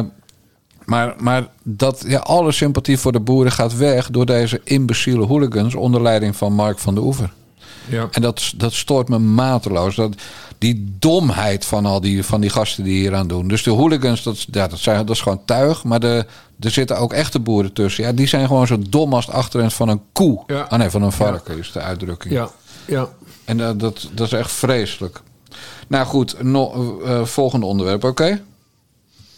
[0.91, 5.75] maar, maar dat, ja, alle sympathie voor de boeren gaat weg door deze imbeciele hooligans
[5.75, 7.33] onder leiding van Mark van de Oever.
[7.87, 8.07] ja.
[8.11, 9.95] En dat, dat stoort me mateloos.
[9.95, 10.13] Dat,
[10.57, 13.47] die domheid van al die, van die gasten die hier aan doen.
[13.47, 15.83] Dus de hooligans, dat, ja, dat, zijn, dat is gewoon tuig.
[15.83, 16.25] Maar de,
[16.59, 18.03] er zitten ook echte boeren tussen.
[18.03, 20.43] Ja, die zijn gewoon zo dom als het achterend van een koe.
[20.47, 20.61] Ja.
[20.69, 22.33] Ah nee, van een varken is de uitdrukking.
[22.33, 22.49] ja,
[22.85, 23.07] ja.
[23.45, 25.21] En dat, dat, dat is echt vreselijk.
[25.87, 28.41] Nou goed, no- eh, volgende onderwerp, oké?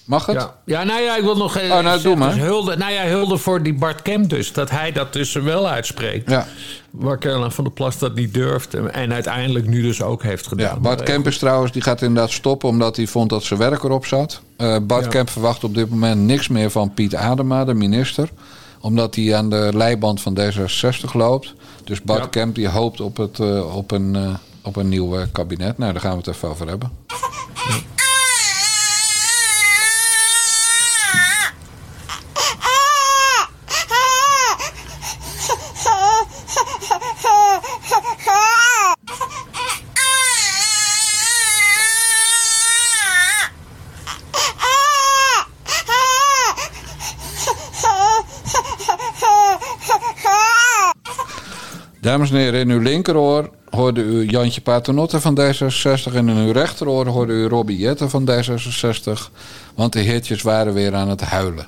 [0.05, 0.35] Mag het?
[0.35, 0.55] Ja.
[0.65, 2.37] ja, nou ja, ik wil nog even Oh, nou, doe maar.
[2.37, 4.53] hulde, nou ja, hulde voor die Bart Kemp dus.
[4.53, 6.29] Dat hij dat dus wel uitspreekt.
[6.29, 6.47] Ja.
[6.91, 8.73] Waar Caroline van der Plas dat niet durft.
[8.73, 10.67] En, en uiteindelijk nu dus ook heeft gedaan.
[10.67, 13.83] Ja, Bart Maar, Kempers trouwens, die gaat inderdaad stoppen omdat hij vond dat zijn werk
[13.83, 14.41] erop zat.
[14.57, 15.09] Eh, Bart Ja.
[15.09, 18.29] Kemp verwacht op dit moment niks meer van Piet Adema, de minister.
[18.79, 21.53] Omdat hij aan de leiband van D66 loopt.
[21.83, 22.27] Dus Bart Ja.
[22.27, 25.77] Kemp die hoopt op, het, eh, op, een, eh, op een nieuw eh, kabinet.
[25.77, 26.91] Nou, daar gaan we het even over hebben.
[52.03, 56.13] Dames en heren, in uw linkeroor hoorde u Jantje Paternotte van D66...
[56.13, 59.31] en in uw rechteroor hoorde u Robbie Jetten van D66...
[59.75, 61.67] want de heertjes waren weer aan het huilen.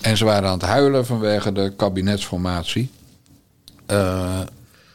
[0.00, 2.90] En ze waren aan het huilen vanwege de kabinetsformatie.
[3.86, 4.40] Eh,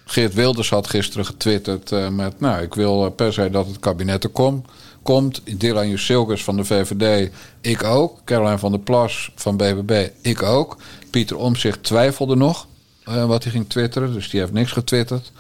[0.06, 2.40] Geert Wilders had gisteren getwitterd eh, met...
[2.40, 4.66] nou, ik wil eh, per se dat het kabinet er kom,
[5.02, 5.42] komt.
[5.60, 8.20] Dylan Jusilkes van de VVD, ik ook.
[8.26, 10.78] Caroline van der Plas van BBB, ik ook.
[11.10, 12.68] Pieter Omzicht twijfelde nog
[13.04, 14.14] eh, wat hij ging twitteren.
[14.14, 15.32] Dus die heeft niks getwitterd.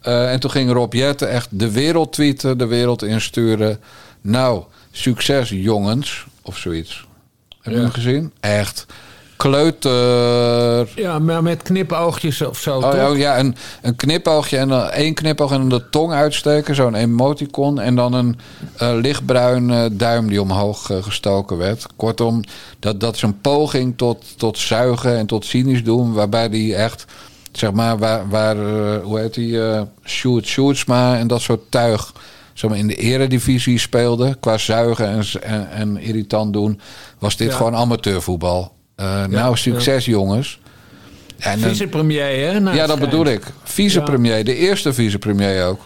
[0.00, 3.80] Eh, en toen ging Rob Jetten echt de wereld tweeten, de wereld insturen.
[4.20, 7.06] Nou, succes jongens, of zoiets.
[7.60, 7.84] Heb je Ja.
[7.84, 8.32] hem gezien?
[8.40, 8.86] Echt.
[9.38, 10.88] Kleuter.
[10.94, 12.76] Ja, maar met knipoogjes of zo.
[12.78, 13.16] Oh, toch?
[13.16, 17.80] ja, een, een knipoogje en dan één knipoog en dan de tong uitsteken, zo'n emoticon.
[17.80, 18.38] En dan een
[18.76, 21.86] eh, lichtbruin eh, duim die omhoog eh, gestoken werd.
[21.96, 22.42] Kortom,
[22.78, 27.04] dat, dat is een poging tot, tot zuigen en tot cynisch doen, waarbij die echt,
[27.52, 28.56] zeg maar, waar, waar
[29.02, 32.12] hoe heet die, eh Sjoerd Sjoerdsma en dat soort tuig,
[32.52, 36.80] zeg maar, in de eredivisie speelde, qua zuigen en, en, en irritant doen,
[37.18, 37.56] was dit Ja.
[37.56, 38.76] gewoon amateurvoetbal.
[38.98, 40.60] Eh, nou, succes jongens.
[41.38, 42.50] En, Vicepremier, hè?
[42.72, 43.42] ja, dat bedoel ik.
[43.62, 45.80] Vicepremier, de eerste vicepremier ook.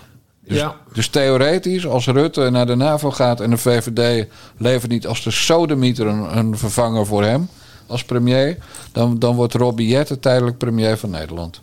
[0.46, 0.75] Dus, Ja.
[0.92, 5.31] dus theoretisch, als Rutte naar de NAVO gaat en de VVD levert niet als de
[5.31, 7.48] sodemieter een, een vervanger voor hem
[7.87, 8.57] als premier,
[8.92, 11.61] dan, dan wordt Robbie Jetten tijdelijk premier van Nederland.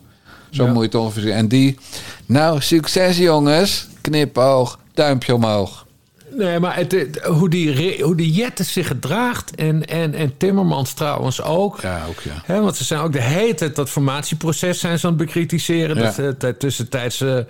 [0.50, 0.70] Zo Ja.
[0.72, 1.32] moet je het ongeveer zien.
[1.32, 1.78] En die,
[2.26, 5.86] nou, succes jongens, knipoog, duimpje omhoog.
[6.32, 10.94] Nee, maar het, het- hoe, die, hoe die Jette zich gedraagt en, en, en Timmermans
[10.94, 11.82] trouwens ook.
[11.82, 12.42] Ja, ook ja.
[12.46, 15.96] Hè, want ze zijn ook de hele tijd dat formatieproces zijn ze aan het bekritiseren.
[15.96, 16.04] Ja.
[16.04, 17.46] Dat ze de tussentijdse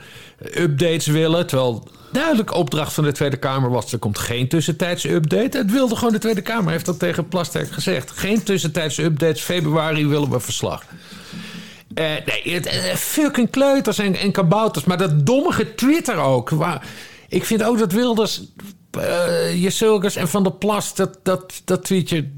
[0.58, 1.48] updates willen.
[1.48, 3.92] Terwijl duidelijk opdracht van de Tweede Kamer was...
[3.92, 5.58] er komt geen tussentijdse update.
[5.58, 8.12] Het wilde gewoon de Tweede Kamer, heeft dat tegen Plasterk gezegd.
[8.12, 10.84] Geen tussentijdse updates, februari willen we verslag.
[11.94, 14.86] Eh, nee, het, eh, fucking kleuters en, en kabouters.
[14.86, 16.50] Maar dat dommige Twitter ook.
[16.50, 16.82] Waar,
[17.30, 18.42] ik vind ook dat Wilders,
[18.98, 20.96] uh, Jesulkes en Van der Plas...
[20.96, 22.30] dat, dat, dat tweetje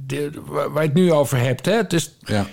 [0.45, 1.65] waar, je het nu over hebt.
[1.65, 1.87] Hè?
[1.87, 2.45] Dus Ja.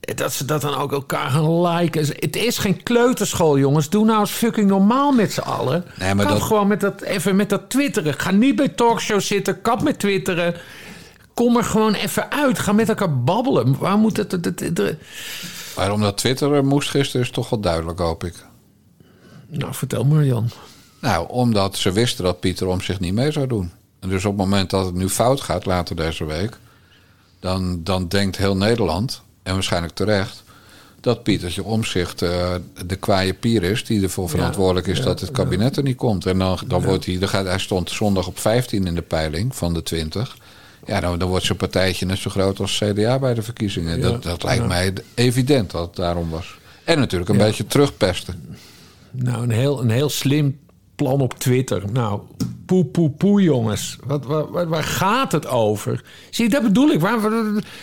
[0.00, 2.06] dat ze dat dan ook elkaar gaan liken.
[2.06, 3.88] Het is geen kleuterschool, jongens.
[3.90, 5.84] Doe nou eens fucking normaal met z'n allen.
[5.98, 8.14] Nee, maar Kap dat- gewoon met dat, even met dat twitteren.
[8.14, 9.60] Ga niet bij talkshows zitten.
[9.62, 10.54] Kap met twitteren.
[11.34, 12.58] Kom er gewoon even uit.
[12.58, 13.78] Ga met elkaar babbelen.
[13.78, 14.32] Waar moet het...
[14.32, 14.96] het, het- het-
[15.74, 18.34] Waarom dat Twitter er moest gisteren is toch wel duidelijk, hoop ik.
[19.48, 20.48] Nou, vertel maar, Jan.
[21.06, 23.72] Nou, omdat ze wisten dat Pieter om zich niet mee zou doen.
[24.00, 26.58] En dus op het moment dat het nu fout gaat, later deze week...
[27.40, 30.42] dan, dan denkt heel Nederland, en waarschijnlijk terecht,
[31.00, 32.54] dat Pietertje Omzicht eh,
[32.86, 36.26] de kwaaie pier is die ervoor verantwoordelijk is dat het kabinet er niet komt.
[36.26, 39.56] En dan, dan wordt hij, dan gaat, hij stond zondag op 15 in de peiling
[39.56, 40.36] van de 20.
[40.86, 44.00] Ja, dan, dan wordt zijn partijtje net zo groot als CDA bij de verkiezingen.
[44.00, 46.58] Dat, dat lijkt mij evident dat het daarom was.
[46.84, 48.56] En natuurlijk een beetje terugpesten.
[49.10, 50.58] Nou, een heel, een heel slim
[50.96, 51.82] plan op Twitter.
[51.92, 52.20] Nou,
[52.66, 53.98] poe, poe, poe, jongens.
[54.04, 56.04] Wat, waar, waar- gaat het over?
[56.30, 57.00] Zie je, dat bedoel ik.
[57.00, 57.20] Waar,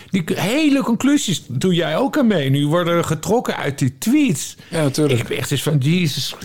[0.09, 2.49] die hele conclusies doe jij ook aan mee.
[2.49, 4.57] Nu worden getrokken uit die tweets.
[4.69, 5.19] Ja, natuurlijk.
[5.19, 6.35] Ik heb echt eens van, Jesus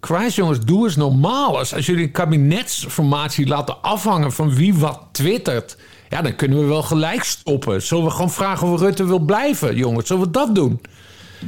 [0.00, 1.58] Christ, jongens, doe eens normaal.
[1.58, 5.76] Als, als jullie een kabinetsformatie laten afhangen van wie wat twittert...
[6.08, 7.82] ja, dan kunnen we wel gelijk stoppen.
[7.82, 10.06] Zullen we gewoon vragen of Rutte wil blijven, jongens?
[10.06, 10.80] Zullen we dat doen?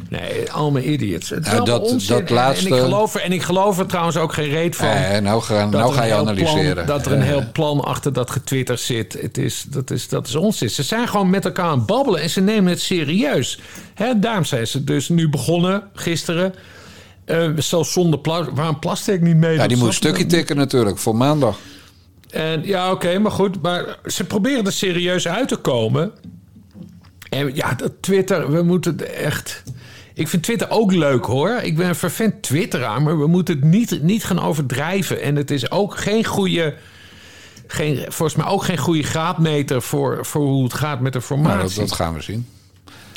[0.08, 1.30] Nee, allemaal idiots.
[1.30, 2.16] Het is dat- onzin.
[2.18, 4.86] dat laatste- En ik, geloof er, en ik geloof er trouwens ook geen reet van.
[4.88, 6.72] Eh, nou ga, dat nou ga een je analyseren.
[6.74, 9.18] Plan, dat er een heel plan achter dat getwitter zit.
[9.20, 10.70] Het is, dat, is, dat is onzin.
[10.70, 13.60] Ze zijn gewoon met elkaar aan het babbelen en ze nemen het serieus.
[13.94, 16.54] Hè, daarom zijn ze dus nu begonnen gisteren.
[17.24, 18.54] Eh, zelfs zonder plastic.
[18.56, 19.56] Waarom plastic niet mee?
[19.56, 21.58] Ja, die moet ik stukje tikken natuurlijk voor maandag.
[22.30, 23.62] En, ja, oké, maar goed.
[23.62, 26.10] Maar ze proberen er serieus uit te komen.
[27.30, 29.62] En ja, dat Twitter, we moeten echt...
[30.14, 31.50] Ik vind Twitter ook leuk hoor.
[31.50, 35.22] Ik ben een vervent twitteraar, maar we moeten het niet, niet gaan overdrijven.
[35.22, 36.74] En het is ook geen goede...
[37.66, 41.56] Geen, volgens mij ook geen goede graadmeter voor, voor hoe het gaat met de formatie.
[41.56, 42.46] Nou, dat, dat gaan we zien.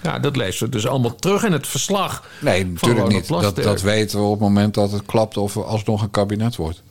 [0.01, 2.27] Ja, dat lezen we dus allemaal terug in het verslag.
[2.39, 3.27] Nee, natuurlijk niet.
[3.27, 6.55] Dat, dat weten we op het moment dat het klapt of er alsnog een kabinet
[6.55, 6.83] wordt.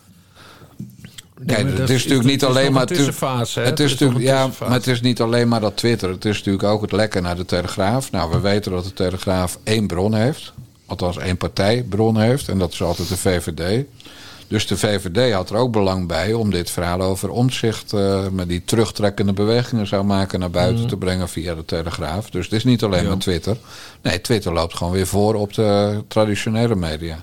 [1.46, 2.86] Kijk, maar het is natuurlijk niet alleen maar...
[2.86, 3.60] tussenfase?
[3.60, 6.08] Het is natuurlijk, ja, maar het is niet alleen maar dat Twitter.
[6.10, 8.10] Het is natuurlijk ook het lekken naar de Telegraaf.
[8.10, 10.52] Nou, we weten dat de Telegraaf één bron heeft.
[10.86, 12.48] Althans één partijbron heeft.
[12.48, 13.84] En dat is altijd de VVD.
[14.48, 17.92] Dus de VVD had er ook belang bij om dit verhaal over omzicht...
[17.92, 20.88] eh, met die terugtrekkende bewegingen zou maken naar buiten Mhm.
[20.88, 22.30] te brengen via de Telegraaf.
[22.30, 23.56] Dus het is niet alleen maar Twitter.
[24.02, 27.22] Nee, Twitter loopt gewoon weer voor op de traditionele media.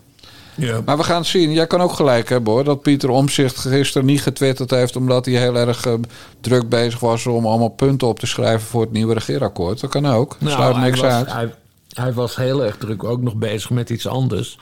[0.60, 0.82] Ja.
[0.86, 1.52] Maar we gaan het zien.
[1.52, 2.64] Jij kan ook gelijk hebben hoor.
[2.64, 4.96] Dat Pieter Omzicht gisteren niet getwitterd heeft.
[4.96, 5.94] omdat hij heel erg eh,
[6.42, 9.80] druk bezig was om allemaal punten op te schrijven voor het nieuwe regeerakkoord.
[9.80, 10.38] Dat kan ook.
[10.40, 11.32] Dat sluit Nou, hij niks was, uit.
[11.32, 11.54] Hij,
[11.94, 14.60] hij was heel erg druk ook nog bezig met iets anders.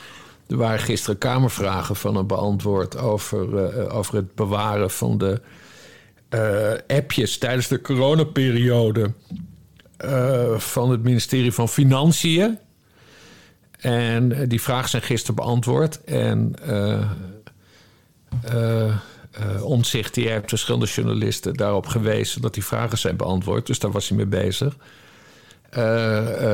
[0.47, 5.41] Er waren gisteren Kamervragen van hem beantwoord over, eh, over het bewaren van de
[6.29, 9.11] eh, appjes tijdens de coronaperiode
[10.57, 12.59] van het ministerie van Financiën.
[13.77, 16.03] En eh, die vragen zijn gisteren beantwoord.
[16.03, 17.01] En eh
[18.43, 18.95] eh,
[19.63, 23.67] Omtzigt die heeft verschillende journalisten daarop gewezen dat die vragen zijn beantwoord.
[23.67, 24.75] Dus daar was hij mee bezig.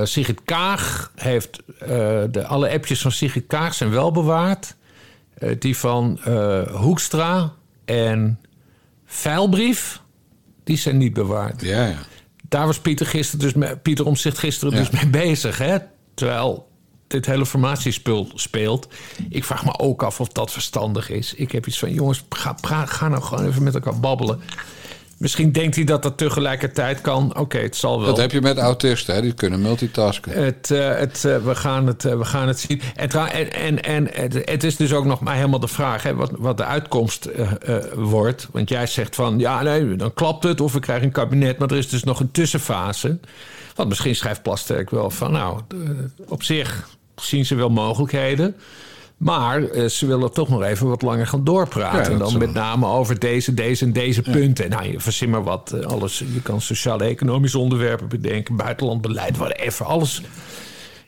[0.03, 1.59] Sigrid Kaag heeft
[2.31, 4.75] de, alle appjes van Sigrid Kaag zijn wel bewaard.
[5.59, 6.19] Die van
[6.71, 7.53] Hoekstra
[7.85, 8.39] en
[9.05, 10.01] Veilbrief,
[10.63, 11.61] die zijn niet bewaard.
[11.61, 11.97] Ja, ja.
[12.49, 14.79] Daar was Pieter, gisteren dus mee, Pieter Omtzigt gisteren Ja.
[14.79, 15.57] dus mee bezig.
[15.57, 15.77] Hè?
[16.13, 16.67] Terwijl
[17.13, 18.87] dit hele formatiespul speelt.
[19.29, 21.33] Ik vraag me ook af of dat verstandig is.
[21.33, 24.41] Ik heb iets van, jongens, ga, ga, ga nou gewoon even met elkaar babbelen.
[25.23, 27.37] Misschien denkt hij dat dat tegelijkertijd kan.
[27.37, 28.07] Oké, het zal wel.
[28.07, 29.21] Dat heb je met autisten, hè?
[29.21, 30.43] die kunnen multitasken.
[30.43, 32.81] Het, eh, het, eh, we, gaan het, eh, we gaan het zien.
[32.95, 33.09] En,
[33.51, 36.57] en, en, het, het is dus ook nog maar helemaal de vraag hè, wat, wat
[36.57, 37.29] de uitkomst
[37.95, 38.47] wordt.
[38.51, 41.57] Want jij zegt van ja, nee, dan klapt het of we krijgen een kabinet.
[41.57, 43.19] Maar er is dus nog een tussenfase.
[43.75, 45.59] Want misschien schrijft Plasterk wel van nou,
[46.27, 48.55] op zich zien ze wel mogelijkheden.
[49.17, 51.99] Maar eh, ze willen toch nog even wat langer gaan doorpraten.
[51.99, 54.69] Ja, en dat dan met name over deze, deze en deze punten.
[54.69, 55.71] Nou, je verzin maar wat.
[55.71, 59.85] eh, Alles, je kan sociale-economische onderwerpen bedenken, buitenlandbeleid, whatever.
[59.85, 60.21] Alles.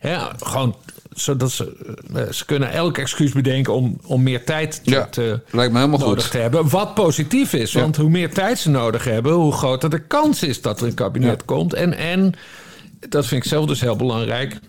[0.01, 0.75] Ja, gewoon
[1.13, 5.39] zodat ze, eh, ze kunnen elk excuus bedenken om, om meer tijd te, Ja, te-
[5.51, 6.31] lijkt me helemaal nodig goed.
[6.31, 6.69] te hebben.
[6.69, 10.61] Wat positief is, want hoe meer tijd ze nodig hebben, hoe groter de kans is
[10.61, 11.73] dat er een kabinet komt.
[11.73, 12.33] En, en
[13.09, 14.59] dat vind ik zelf dus heel belangrijk.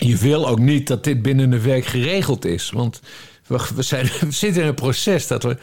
[0.00, 2.70] Je wil ook niet dat dit binnen een week geregeld is.
[2.70, 3.00] Want
[3.46, 5.56] we, we, zijn, we zitten in een proces dat we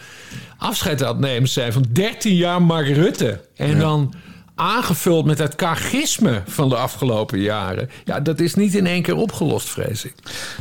[0.57, 3.41] afscheid aan het nemen zijn van 13 jaar Mark Rutte.
[3.55, 4.13] En dan
[4.55, 7.89] aangevuld met het kagisme van de afgelopen jaren.
[8.05, 10.13] Ja, dat is niet in één keer opgelost, vrees ik.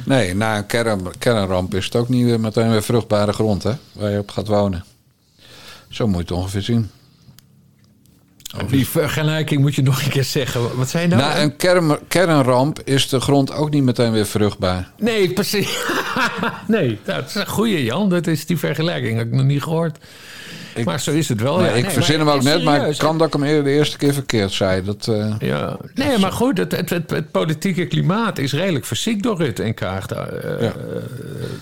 [0.05, 3.73] Nee, na een kern, kernramp is het ook niet weer meteen weer vruchtbare grond hè?
[3.93, 4.85] waar je op gaat wonen.
[5.89, 6.91] Zo moet je het ongeveer zien.
[8.69, 10.77] Die vergelijking moet je nog een keer zeggen.
[10.77, 11.21] Wat zei je nou?
[11.21, 14.91] Na een kern, kernramp is de grond ook niet meteen weer vruchtbaar.
[14.99, 15.79] Nee, precies.
[16.67, 18.09] nee, dat is een goeie, Jan.
[18.09, 19.19] Dat is die vergelijking.
[19.19, 19.99] Heb ik nog niet gehoord.
[20.85, 21.63] Maar zo is het wel.
[21.65, 21.69] Ja.
[21.71, 23.97] ik Nee, verzin hem ook net, maar het kan dat ik hem eerder de eerste
[23.97, 24.85] keer verkeerd zei.
[24.85, 29.23] Dat, eh, Ja, nee, maar goed, het, het, het, het politieke klimaat is redelijk verziekt
[29.23, 30.07] door Rutte en Kaag.
[30.07, 30.17] eh,
[30.61, 30.67] Ja.
[30.67, 30.73] eh,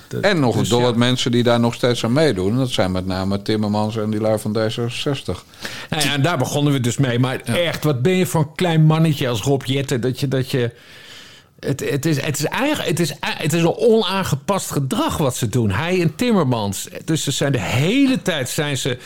[0.08, 0.84] de- en nog dus door ja.
[0.86, 2.50] wat mensen die daar nog steeds aan meedoen.
[2.50, 5.44] En Dat zijn met name Timmermans en die lui van D66.
[5.90, 7.18] Nou ja, en daar begonnen we dus mee.
[7.18, 10.00] Maar echt, wat ben je voor een klein mannetje als Rob Jetten...
[10.00, 10.28] dat je...
[10.28, 10.70] Dat je
[11.64, 15.48] het, het, is, het, is eigenlijk, het, is, het is een onaangepast gedrag wat ze
[15.48, 15.70] doen.
[15.70, 16.88] Hij en Timmermans.
[17.04, 18.98] Dus ze zijn de hele tijd zijn ze,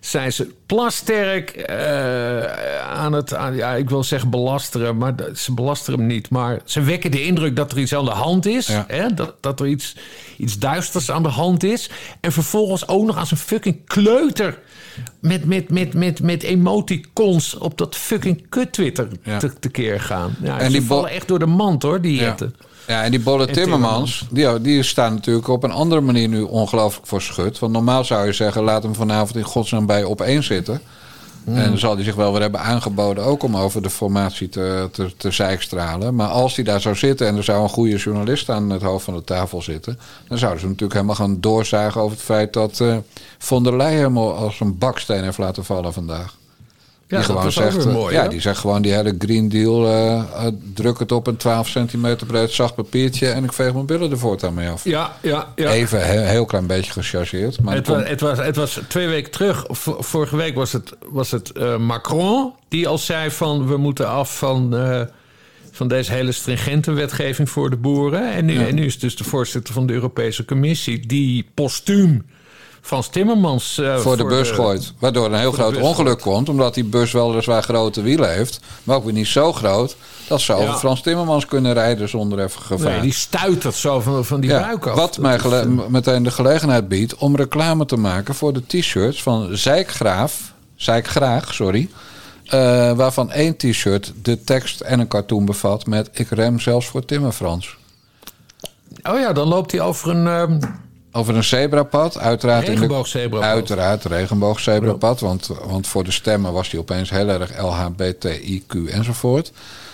[0.00, 2.44] zijn ze plasterk eh,
[2.82, 3.34] aan het...
[3.34, 6.30] Aan, ja, ik wil zeggen belasteren, maar ze belasteren hem niet.
[6.30, 8.66] Maar ze wekken de indruk dat er iets aan de hand is.
[8.66, 8.84] Ja.
[8.88, 9.14] Hè?
[9.14, 9.96] Dat, dat er iets,
[10.36, 11.90] iets duisters aan de hand is.
[12.20, 14.58] En vervolgens ook nog als een fucking kleuter...
[15.20, 19.38] met, met, met, met, met emoticons op dat fucking kut-Twitter Ja.
[19.38, 20.34] te, tekeer gaan.
[20.42, 22.22] Ja, En die vallen echt door de mand, hoor, die Ja.
[22.22, 22.54] jetten.
[22.86, 27.06] Ja, en die Bolle Timmermans, die, die staan natuurlijk op een andere manier nu ongelooflijk
[27.06, 27.58] voor schut.
[27.58, 30.42] Want normaal zou je zeggen, laat hem vanavond in godsnaam bij op één
[31.44, 31.62] zitten.
[31.62, 34.88] En dan zal hij zich wel weer hebben aangeboden ook om over de formatie te,
[34.92, 36.14] te, te zeikstralen.
[36.14, 39.04] Maar als hij daar zou zitten en er zou een goede journalist aan het hoofd
[39.04, 39.98] van de tafel zitten...
[40.28, 42.96] dan zouden ze natuurlijk helemaal gaan doorzagen over het feit dat eh
[43.38, 46.34] von der Leyen hem al als een baksteen heeft laten vallen vandaag.
[47.06, 49.86] Ja, die dat gewoon zegt, eh, mooi, ja, die zegt gewoon die hele Green Deal,
[49.86, 53.86] eh, eh, druk het op een 12 centimeter breed zacht papiertje en ik veeg mijn
[53.86, 54.84] billen er voortaan mee af.
[54.84, 55.70] Ja, ja, ja.
[55.70, 57.60] Even een heel, klein beetje gechargeerd.
[57.60, 59.64] Maar Het was, het, was, het was twee weken terug,
[59.98, 62.52] vorige week was het, was het Macron...
[62.68, 64.74] die al zei van we moeten af van,
[65.70, 68.32] van deze hele stringente wetgeving voor de boeren.
[68.32, 71.06] En nu, en nu is dus de voorzitter van de Europese Commissie...
[71.06, 72.26] die postuum
[72.84, 73.78] Frans Timmermans...
[73.78, 74.92] eh, voor de bus gooit.
[74.98, 76.48] Waardoor een heel groot ongeluk komt.
[76.48, 78.60] Omdat die bus weliswaar grote wielen heeft.
[78.82, 79.96] Maar ook weer niet zo groot.
[80.28, 80.76] Dat over Ja.
[80.78, 82.90] Frans Timmermans kunnen rijden zonder even gevaar.
[82.92, 84.96] Nee, die stuitert zo van, van die Ja, buik af.
[84.96, 89.56] wat mij eh, meteen de gelegenheid biedt om reclame te maken voor de t-shirts van
[89.56, 90.52] Zijkgraaf.
[90.76, 91.88] Zijkgraag, sorry.
[92.46, 97.04] eh, waarvan één t-shirt de tekst en een cartoon bevat met ik rem zelfs voor
[97.04, 97.76] Timmer Frans.
[99.10, 100.26] Oh ja, dan loopt hij over een...
[100.26, 100.58] ehm,
[101.16, 102.68] Over een zebrapad, uiteraard.
[102.68, 103.48] Regenboogzebrapad.
[103.48, 105.20] Uiteraard, regenboogzebrapad.
[105.20, 109.52] Want, want voor de stemmen was hij opeens heel erg LHBTIQ enzovoort.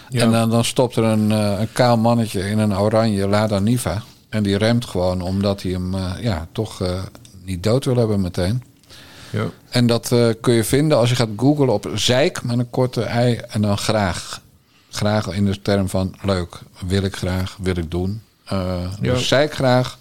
[0.08, 0.22] Ja.
[0.22, 4.02] En dan, dan stopt er een, eh, een kaal mannetje in een oranje Lada Niva.
[4.28, 7.02] En die remt gewoon omdat hij hem eh, ja, toch eh,
[7.44, 8.62] niet dood wil hebben meteen.
[9.30, 9.44] ja.
[9.70, 13.40] En dat kun je vinden als je gaat googlen op zeik met een korte ei
[13.48, 14.40] en dan graag.
[14.90, 18.22] Graag in de term van leuk, wil ik graag, wil ik doen.
[18.48, 18.90] Ja.
[19.00, 19.98] Dus zeik graag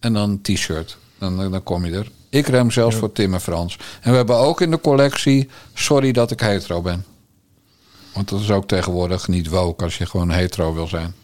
[0.00, 0.96] en dan t-shirt.
[1.18, 2.10] Dan, dan kom je er.
[2.30, 3.78] Ik rem zelfs voor Tim en Frans.
[4.00, 7.04] En we hebben ook in de collectie Sorry dat ik hetero ben.
[8.14, 11.14] Want dat is ook tegenwoordig niet woke als je gewoon hetero wil zijn.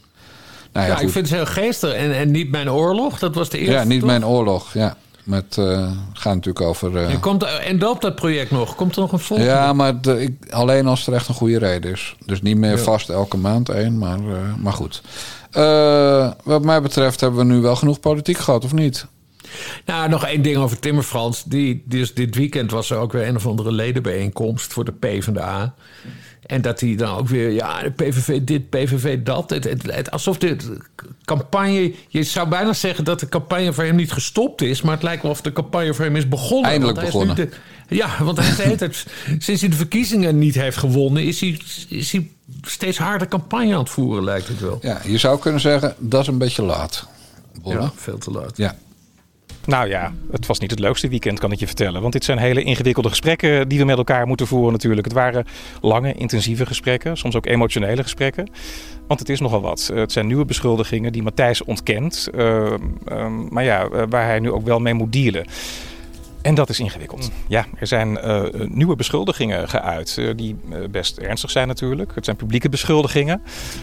[0.72, 1.92] Nou ja, Ja, ik vind het heel geestig.
[1.92, 3.72] En, en niet mijn oorlog, dat was de eerste.
[3.74, 4.08] ja niet toch?
[4.08, 4.72] mijn oorlog.
[4.74, 6.96] Ja, met, eh gaat natuurlijk over...
[6.96, 8.74] eh, En, komt, en loopt dat project nog?
[8.74, 9.50] Komt er nog een volgende?
[9.52, 12.16] Ja, maar de, ik, alleen als er echt een goede reden is.
[12.26, 15.02] Dus niet meer vast elke maand één, maar, eh, maar goed.
[15.54, 19.06] Eh, wat mij betreft hebben we nu wel genoeg politiek gehad, of niet?
[19.86, 21.44] Nou, nog één ding over Timmer Frans.
[21.44, 25.74] Die, dus dit weekend was er ook weer een of andere ledenbijeenkomst voor de PvdA.
[26.46, 29.50] En dat hij dan ook weer, ja, de PVV dit, PVV dat.
[29.50, 30.56] Het, het, het- alsof de
[31.24, 34.82] campagne, je zou bijna zeggen dat de campagne voor hem niet gestopt is.
[34.82, 36.70] Maar het lijkt wel of de campagne voor hem is begonnen.
[36.70, 37.36] Eindelijk begonnen.
[37.36, 37.48] de-
[37.88, 39.06] ja, want hij tijd,
[39.38, 42.28] sinds hij de verkiezingen niet heeft gewonnen, is hij, is hij
[42.70, 44.78] steeds harder campagne aan het voeren, lijkt het wel.
[44.82, 47.06] Ja, je zou kunnen zeggen, dat is een beetje laat.
[47.62, 47.80] Bolle.
[47.80, 48.56] Ja, veel te laat.
[48.56, 48.74] Ja.
[49.66, 52.00] Nou ja, het was niet het leukste weekend, kan ik je vertellen.
[52.00, 55.04] Want dit zijn hele ingewikkelde gesprekken die we met elkaar moeten voeren natuurlijk.
[55.04, 55.46] Het waren
[55.80, 58.50] lange, intensieve gesprekken, soms ook emotionele gesprekken.
[59.06, 59.90] Want het is nogal wat.
[59.94, 62.28] Het zijn nieuwe beschuldigingen die Matthijs ontkent.
[62.34, 62.72] eh,
[63.04, 65.46] ehm, maar ja, eh, waar hij nu ook wel mee moet dealen.
[66.44, 67.30] En dat is ingewikkeld.
[67.46, 72.14] Ja, er zijn eh, nieuwe beschuldigingen geuit, eh, die eh, best ernstig zijn natuurlijk.
[72.14, 73.42] Het zijn publieke beschuldigingen.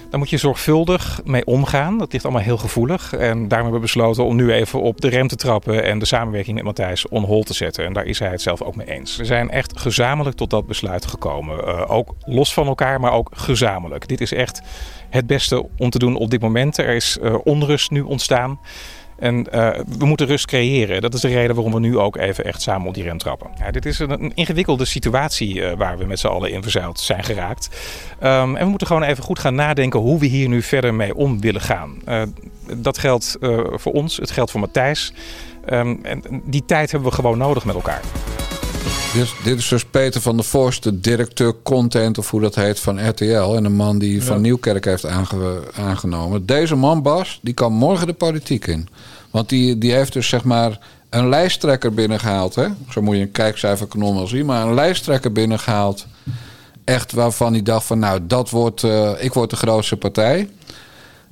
[0.10, 1.98] Daar moet je zorgvuldig mee omgaan.
[1.98, 3.14] Dat ligt allemaal heel gevoelig.
[3.14, 6.06] En daarom hebben we besloten om nu even op de rem te trappen en de
[6.06, 7.86] samenwerking met Matthijs on hold te zetten.
[7.86, 9.16] En daar is hij het zelf ook mee eens.
[9.16, 11.68] We zijn echt gezamenlijk tot dat besluit gekomen.
[11.68, 14.08] Eh, ook los van elkaar, maar ook gezamenlijk.
[14.08, 14.62] Dit is echt
[15.10, 16.78] het beste om te doen op dit moment.
[16.78, 18.60] Er is eh, onrust nu ontstaan.
[19.22, 21.02] En eh, we moeten rust creëren.
[21.02, 23.50] Dat is de reden waarom we nu ook even echt samen op die rem trappen.
[23.60, 27.24] Ja, dit is een, ingewikkelde situatie eh, waar we met z'n allen in verzeild zijn
[27.24, 27.70] geraakt.
[28.20, 31.16] Ehm, en we moeten gewoon even goed gaan nadenken hoe we hier nu verder mee
[31.16, 32.02] om willen gaan.
[32.06, 32.22] Eh,
[32.78, 33.38] dat geldt
[33.74, 35.14] voor ons, het geldt voor Matthijs.
[35.66, 38.02] Ehm, en die tijd hebben we gewoon nodig met elkaar.
[39.14, 42.56] Dit, is- dit is dus Peter van der Vorst, de directeur content, of hoe dat
[42.56, 43.56] heet, van RTL.
[43.56, 46.46] En een man die van Nieuwkerk heeft aange- aangenomen.
[46.46, 48.88] Deze man, Bas, die kan morgen de politiek in.
[49.32, 52.56] Want die, die heeft dus zeg maar een lijsttrekker binnengehaald.
[52.56, 52.68] Hè?
[52.90, 54.46] Zo moet je een kijkcijferkanon wel zien.
[54.46, 56.06] Maar een lijsttrekker binnengehaald.
[56.84, 60.50] Echt waarvan hij dacht van nou, dat wordt, eh, ik word de grootste partij.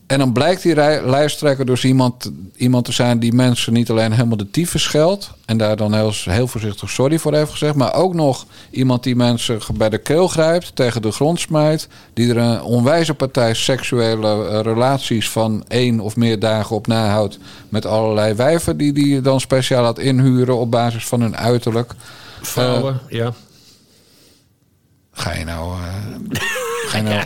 [0.09, 4.37] En dan blijkt die lijsttrekker dus iemand, iemand te zijn die mensen niet alleen helemaal
[4.37, 5.31] de tyfus scheldt.
[5.45, 7.75] En daar dan heel, heel voorzichtig sorry voor heeft gezegd.
[7.75, 11.87] Maar ook nog iemand die mensen bij de keel grijpt, tegen de grond smijt.
[12.13, 17.39] Die er een onwijze partij seksuele eh, relaties van één of meer dagen op nahoudt.
[17.69, 21.93] Met allerlei wijven die die dan speciaal laat inhuren op basis van hun uiterlijk.
[22.41, 23.33] Vrouwen, ja.
[25.11, 27.21] Ga je nou, eh, ga je nou,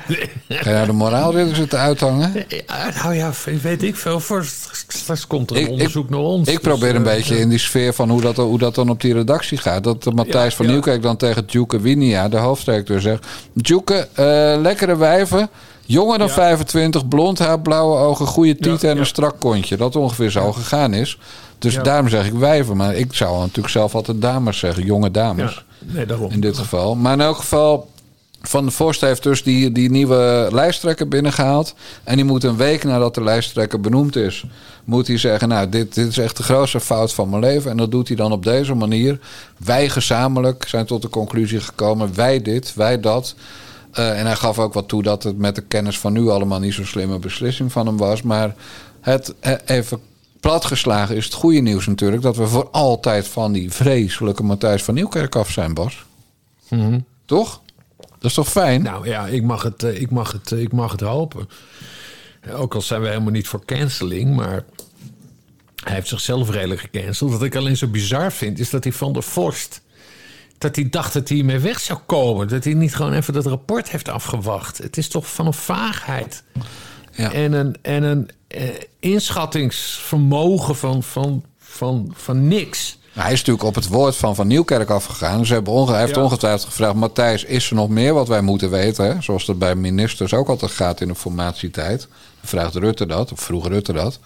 [0.49, 2.34] ga je nou de moraalridder zitten uithangen?
[2.47, 4.20] Ja, nou ja, weet ik veel.
[4.20, 4.45] Voor,
[4.88, 6.47] straks komt er een Ik- ik- onderzoek naar ons.
[6.47, 8.89] Ik probeer Dus, een eh, beetje in die sfeer van hoe dat, hoe dat dan
[8.89, 9.84] op die redactie gaat.
[9.84, 10.72] Dat eh, Matthijs van ja.
[10.72, 13.26] Nieuwkerk dan tegen Djoeke Winia, de hoofdredacteur, zegt...
[13.53, 14.26] Djoeke, eh,
[14.61, 15.49] lekkere wijven,
[15.86, 16.34] jonger dan Ja.
[16.34, 19.78] 25, blond haar, blauwe ogen, goede tieten Ja, en een strak kontje.
[19.78, 21.18] Dat ongeveer zo gegaan is.
[21.59, 22.78] Dus daarom zeg ik wijven.
[22.78, 25.66] Maar ik zou natuurlijk zelf altijd dames zeggen, jonge dames.
[25.80, 26.32] Nee, daarom.
[26.32, 26.95] In dit geval.
[26.95, 27.89] Maar in elk geval,
[28.48, 31.76] Van der Vorst heeft dus die, die nieuwe lijsttrekker binnengehaald.
[32.04, 34.46] En die moet een week nadat de lijsttrekker benoemd is...
[34.84, 37.72] moet hij zeggen, nou, dit, dit is echt de grootste fout van mijn leven.
[37.72, 39.20] En dat doet hij dan op deze manier.
[39.58, 42.16] Wij gezamenlijk zijn tot de conclusie gekomen...
[42.16, 43.36] wij dit, wij dat...
[43.91, 46.60] Eh, en hij gaf ook wat toe dat het met de kennis van nu allemaal
[46.60, 48.22] niet zo'n slimme beslissing van hem was.
[48.22, 48.56] Maar
[49.02, 50.00] het eh, even
[50.39, 54.94] platgeslagen is het goede nieuws natuurlijk dat we voor altijd van die vreselijke Matthijs van
[54.94, 56.06] Nieuwkerk af zijn, Bas.
[57.26, 57.62] Toch?
[58.24, 58.82] Dat is toch fijn?
[58.82, 61.49] Nou ja, ik mag het, eh, ik mag het, eh, ik mag het hopen.
[62.51, 64.63] Ook al zijn we helemaal niet voor canceling, maar
[65.84, 67.32] hij heeft zichzelf redelijk gecanceld.
[67.32, 69.82] Wat ik alleen zo bizar vind, is dat hij van der Vorst...
[70.57, 72.47] dat hij dacht dat hij hiermee weg zou komen.
[72.47, 74.78] Dat hij niet gewoon even dat rapport heeft afgewacht.
[74.78, 76.43] Het is toch van een vaagheid.
[77.11, 77.32] Ja.
[77.32, 78.69] En een, en een eh,
[78.99, 82.97] inschattingsvermogen van, van, van, van niks.
[83.14, 85.45] Nou, hij is natuurlijk op het woord van Van Nieuwkerk afgegaan.
[85.45, 86.22] Ze hebben onge hij heeft Ja.
[86.22, 86.95] ongetwijfeld gevraagd...
[86.95, 89.05] Matthijs, is er nog meer wat wij moeten weten?
[89.05, 89.22] Hè?
[89.22, 91.99] Zoals dat bij ministers ook altijd gaat in de formatietijd.
[91.99, 92.09] Dan
[92.49, 94.20] vraagt Rutte dat, of vroeg Rutte dat...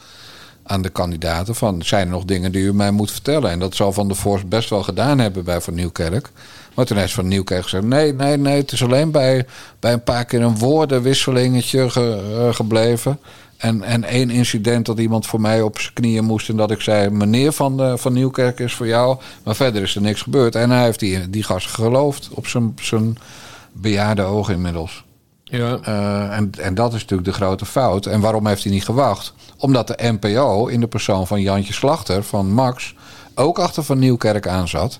[0.63, 1.81] aan de kandidaten van...
[1.83, 3.51] zijn er nog dingen die u mij moet vertellen?
[3.51, 6.29] En dat zal Van der Vorst best wel gedaan hebben bij Van Nieuwkerk.
[6.73, 7.83] Maar toen heeft Van Nieuwkerk gezegd...
[7.83, 9.45] nee, nee, nee, het is alleen bij,
[9.79, 13.19] bij een paar keer een woordenwisselingetje ge- eh, gebleven...
[13.57, 16.49] En, en één incident dat iemand voor mij op zijn knieën moest...
[16.49, 19.17] en dat ik zei, meneer Van, de, van Nieuwkerk is voor jou.
[19.43, 20.55] Maar verder is er niks gebeurd.
[20.55, 23.17] En hij heeft die, die gast geloofd op zijn, zijn
[23.71, 25.05] bejaarde ogen inmiddels.
[25.43, 25.79] Ja.
[25.83, 28.05] Eh, en, en dat is natuurlijk de grote fout.
[28.05, 29.33] En waarom heeft hij niet gewacht?
[29.57, 32.95] Omdat de NPO in de persoon van Jantje Slachter, van Max...
[33.35, 34.99] ook achter Van Nieuwkerk aan zat.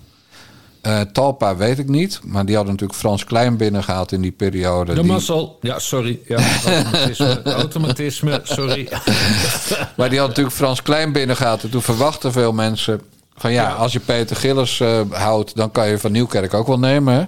[0.82, 4.94] Eh, Talpa weet ik niet, maar die hadden natuurlijk Frans Klein binnengehaald in die periode.
[4.94, 5.58] De die- mazzel.
[5.62, 6.20] Ja, sorry.
[6.28, 7.42] Ja, automatisme.
[7.64, 8.88] automatisme, sorry.
[9.98, 11.64] Maar die had natuurlijk Frans Klein binnengehaald.
[11.64, 13.02] En toen verwachten veel mensen
[13.36, 13.74] van ja, Ja.
[13.74, 17.14] als je Peter Gillis eh, houdt, dan kan je van Nieuwkerk ook wel nemen.
[17.14, 17.24] Hè?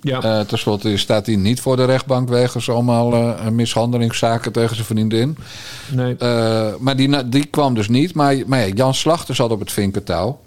[0.00, 0.20] Ja.
[0.22, 4.86] Eh, Ten slotte staat hij niet voor de rechtbank wegens allemaal eh, mishandelingszaken tegen zijn
[4.86, 5.36] vriendin.
[5.90, 6.16] nee.
[6.78, 8.14] Maar die, die kwam dus niet.
[8.14, 10.40] Maar, maar ja, Jan Slachter zat op het vinkertouw.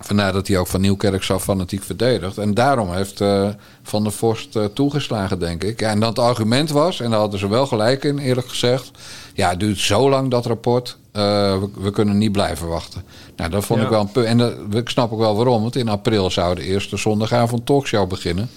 [0.00, 2.38] Vandaar dat hij ook van Nieuwkerk zo fanatiek verdedigt.
[2.38, 3.48] En daarom heeft eh,
[3.82, 5.80] Van der Vorst eh, toegeslagen, denk ik.
[5.80, 8.90] Ja, en dan het argument was, en daar hadden ze wel gelijk in, eerlijk gezegd.
[9.34, 10.96] Ja, het duurt zo lang dat rapport.
[11.12, 11.22] eh,
[11.58, 13.02] we, we kunnen niet blijven wachten.
[13.36, 13.84] Nou, dat vond Ja.
[13.84, 14.26] ik wel een punt.
[14.26, 15.62] En dat, ik snap ook wel waarom.
[15.62, 18.48] Want in april zou de eerste zondagavond talkshow beginnen.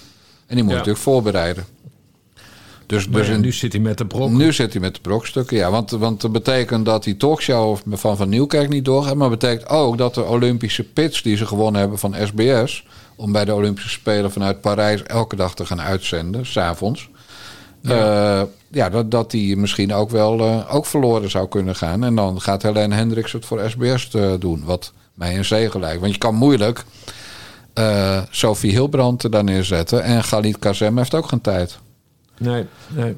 [0.46, 0.78] En die moet Ja.
[0.78, 1.64] natuurlijk voorbereiden.
[2.88, 4.30] Dus, Maar dus ja, in, nu zit hij met de brok.
[4.30, 5.70] nu zit hij met de brokstukken, ja.
[5.70, 9.14] Want, want dat betekent dat die talkshow van Van Nieuwkerk niet doorgaat.
[9.14, 12.84] Maar betekent ook dat de Olympische pits die ze gewonnen hebben van SBS...
[13.16, 17.08] om bij de Olympische Spelen vanuit Parijs elke dag te gaan uitzenden, s'avonds...
[17.80, 18.46] Ja.
[18.70, 22.04] ja, dat, dat die misschien ook wel eh, ook verloren zou kunnen gaan.
[22.04, 24.64] En dan gaat Helene Hendricks het voor SBS te doen.
[24.64, 26.00] Wat mij een zegen lijkt.
[26.00, 26.84] Want je kan moeilijk
[27.74, 30.02] eh, Sophie Hilbrand er daar neerzetten.
[30.02, 31.78] En Galit Kazem heeft ook geen tijd.
[32.38, 33.16] Nee, nee.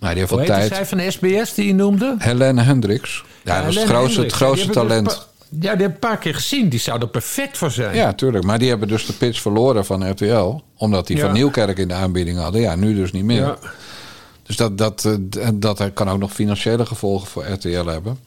[0.00, 0.74] Nou, die heeft Hoe tijd.
[0.74, 2.14] zij van SBS die je noemde?
[2.18, 3.24] Helene Hendricks.
[3.44, 3.86] Ja, dat is het
[4.32, 5.28] grootste, het talent.
[5.60, 6.68] Ja, die heb ik een paar keer gezien.
[6.68, 7.94] Die zou er perfect voor zijn.
[7.96, 8.44] Ja, tuurlijk.
[8.44, 10.60] Maar die hebben dus de pitch verloren van RTL.
[10.76, 11.22] Omdat die Ja.
[11.22, 12.60] van Nieuwkerk in de aanbieding hadden.
[12.60, 13.40] Ja, nu dus niet meer.
[13.40, 13.58] Ja.
[14.46, 18.18] Dus dat, dat, eh, dat kan ook nog financiële gevolgen voor RTL hebben.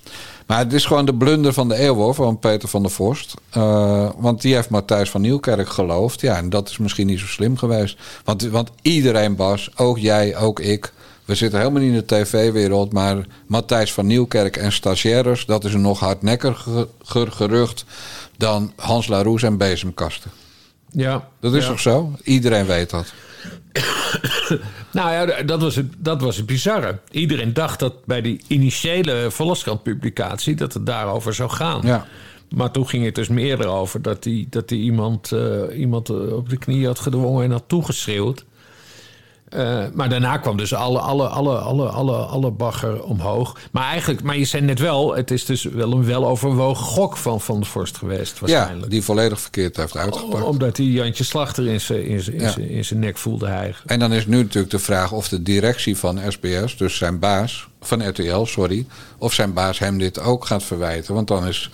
[0.48, 3.34] Maar het is gewoon de blunder van de eeuw hoor, van Peter van der Vorst.
[3.50, 6.22] Eh, want die heeft Matthijs van Nieuwkerk geloofd.
[6.22, 7.98] Ja, en dat is misschien niet zo slim geweest.
[8.24, 10.94] Want, want iedereen, Bas, ook jij, ook ik...
[11.26, 15.46] We zitten helemaal niet in de tv-wereld, maar Matthijs van Nieuwkerk en stagiaires...
[15.46, 16.88] dat is een nog hardnekkiger
[17.30, 17.86] gerucht
[18.38, 20.32] dan Hans Laroes en bezemkasten.
[20.92, 21.28] Ja.
[21.40, 21.70] Dat is ja.
[21.70, 22.12] toch zo?
[22.24, 23.14] Iedereen weet dat.
[24.92, 27.00] Nou ja, dat was, het, dat was het bizarre.
[27.12, 30.56] Iedereen dacht dat bij die initiële Volkskrant-publicatie...
[30.56, 31.82] dat het daarover zou gaan.
[31.84, 32.06] Ja.
[32.56, 36.34] Maar toen ging het dus meer erover dat hij dat die iemand, eh, iemand eh,
[36.34, 38.46] op de knie had gedwongen en had toegeschreeuwd.
[39.48, 43.58] Eh, maar daarna kwam dus alle, alle, alle, alle, alle, alle bagger omhoog.
[43.72, 47.42] Maar eigenlijk, maar je zei net wel, het is dus wel een weloverwogen gok van
[47.42, 48.92] Van der Vorst geweest Ja, waarschijnlijk.
[48.92, 50.44] die volledig verkeerd heeft uitgepakt.
[50.44, 52.52] Omdat hij Jantje Slachter in zijn in zijn- in Ja.
[52.52, 53.90] zijn- in zijn nek voelde hijgen.
[53.90, 57.68] En dan is nu natuurlijk de vraag of de directie van SBS, dus zijn baas,
[57.82, 58.86] van RTL, sorry,
[59.18, 61.14] of zijn baas hem dit ook gaat verwijten.
[61.14, 61.70] Want dan is.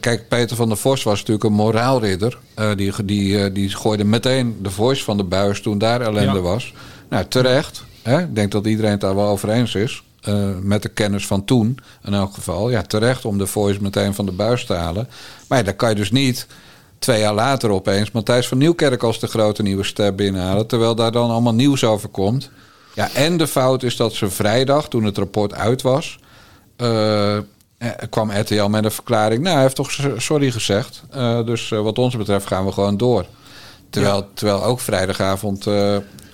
[0.00, 2.38] Kijk, Peter van der Vos was natuurlijk een moraalridder.
[2.54, 6.32] Eh, die, die, eh, die gooide meteen de voice van de buis toen daar ellende
[6.36, 6.40] Ja.
[6.40, 6.72] was.
[7.12, 7.84] Nou, terecht.
[8.02, 8.20] Hè?
[8.20, 10.02] Ik denk dat iedereen het daar wel over eens is.
[10.20, 12.70] eh, met de kennis van toen, in elk geval.
[12.70, 15.08] Ja, terecht om de voice meteen van de buis te halen.
[15.48, 16.46] Maar ja, dan kan je dus niet
[16.98, 20.66] twee jaar later opeens Matthijs van Nieuwkerk als de grote nieuwe ster binnenhalen.
[20.66, 22.50] Terwijl daar dan allemaal nieuws over komt.
[22.94, 26.18] Ja, en de fout is dat ze vrijdag, toen het rapport uit was,
[26.76, 27.38] eh,
[28.10, 29.42] kwam RTL met een verklaring.
[29.42, 31.02] Nou, hij heeft toch sorry gezegd.
[31.44, 33.26] Dus wat ons betreft gaan we gewoon door.
[33.90, 35.66] Terwijl, terwijl ook vrijdagavond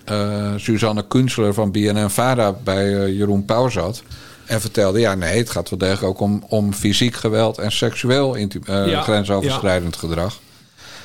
[0.08, 4.02] eh, Suzanne Kunstler van BNN Vara bij eh, Jeroen Pauw zat.
[4.46, 8.36] En vertelde, ja nee, het gaat wel degelijk ook om, om fysiek geweld en seksueel
[8.36, 10.38] eh, Ja, grensoverschrijdend gedrag.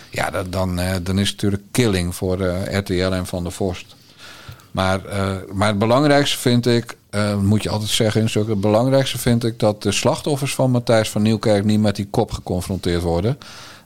[0.09, 3.95] Ja, dat, dan, dan is het natuurlijk killing voor RTL en Van der Vorst.
[4.71, 5.01] Maar,
[5.53, 6.97] maar het belangrijkste vind ik,
[7.41, 11.63] moet je altijd zeggen het belangrijkste vind ik dat de slachtoffers van Matthijs van Nieuwkerk
[11.63, 13.37] niet met die kop geconfronteerd worden.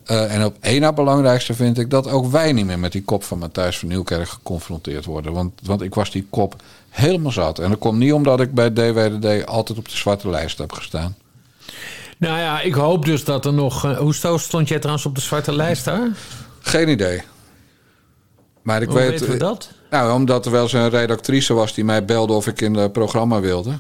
[0.07, 3.03] Eh, en op één na belangrijkste vind ik dat ook wij niet meer met die
[3.03, 5.33] kop van Matthijs van Nieuwkerk geconfronteerd worden.
[5.33, 6.55] Want, want ik was die kop
[6.89, 7.59] helemaal zat.
[7.59, 11.15] En dat komt niet omdat ik bij DWDD altijd op de zwarte lijst heb gestaan.
[12.17, 13.85] Nou ja, ik hoop dus dat er nog...
[13.85, 16.09] eh, hoe sto- stond jij trouwens op de zwarte lijst daar?
[16.59, 17.21] Geen idee.
[18.61, 19.09] Maar ik Hoe weet.
[19.09, 19.69] weten we dat?
[19.89, 22.91] Nou, omdat er wel eens een redactrice was die mij belde of ik in het
[22.91, 23.79] programma wilde.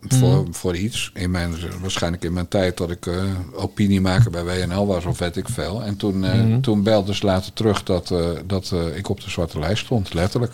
[0.00, 0.52] Voor, Mhm.
[0.52, 1.10] voor iets.
[1.14, 3.22] In mijn, waarschijnlijk in mijn tijd dat ik eh,
[3.52, 5.82] opiniemaker bij WNL was of weet ik veel.
[5.82, 6.60] En toen, eh, Mhm.
[6.60, 10.52] toen belde ze later terug dat, eh, dat ik op de zwarte lijst stond, letterlijk.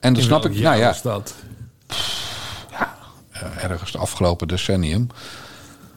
[0.00, 1.34] En dat snap ik, Ja, nou ja, dat.
[3.30, 5.06] eh, ergens het afgelopen decennium.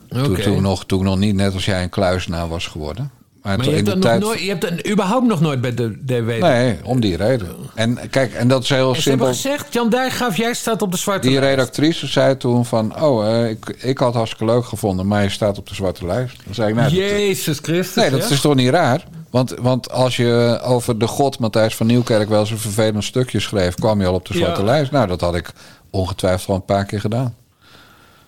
[0.08, 3.10] Toen, toen, nog, toen nog niet net als jij een kluisnaar was geworden.
[3.44, 6.28] Maar, je hebt, dan nog nooit, je hebt dan überhaupt nog nooit bij de DW...
[6.42, 7.48] Nee, om die reden.
[7.74, 9.52] En kijk, en dat is heel En ze hebben simpel.
[9.52, 11.48] gezegd, Jan Dijkgraaf, jij staat op de zwarte Die lijst.
[11.56, 13.02] redactrice zei toen van...
[13.02, 16.36] oh, eh, ik, ik had hartstikke leuk gevonden, maar je staat op de zwarte lijst.
[16.44, 17.94] Dan zei ik, nou, dat- Jezus Christus.
[17.94, 18.34] nee, dat ja?
[18.34, 19.04] is toch niet raar?
[19.30, 22.28] Want, want als je over de god Matthijs van Nieuwkerk...
[22.28, 24.66] wel eens een vervelend stukje schreef, kwam je al op de zwarte Ja.
[24.66, 24.90] lijst.
[24.90, 25.50] Nou, dat had ik
[25.90, 27.34] ongetwijfeld al een paar keer gedaan.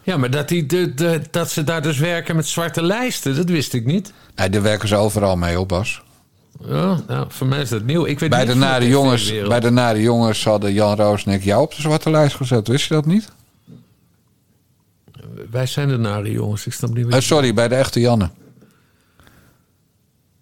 [0.06, 3.48] Ja, maar dat, die, de, de, dat ze daar dus werken met zwarte lijsten, dat
[3.48, 4.12] wist ik niet.
[4.34, 6.02] Nee, daar werken ze overal mee op, Bas.
[6.60, 8.04] Ja, nou, voor mij is dat nieuw.
[8.04, 11.32] Ik weet Bij niet de, nare jongens, bij de nare jongens hadden Jan Roos en
[11.32, 12.68] ik jou op de zwarte lijst gezet.
[12.68, 13.32] Wist je dat niet?
[15.50, 17.22] Wij zijn de nare jongens, ik snap niet Eh, wat...
[17.22, 18.30] sorry, bij de echte Janne.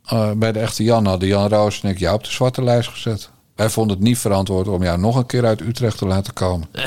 [0.05, 2.89] Eh, bij de echte Jan hadden Jan Roos en ik jou op de zwarte lijst
[2.89, 3.31] gezet.
[3.55, 6.69] Wij vonden het niet verantwoord om jou nog een keer uit Utrecht te laten komen.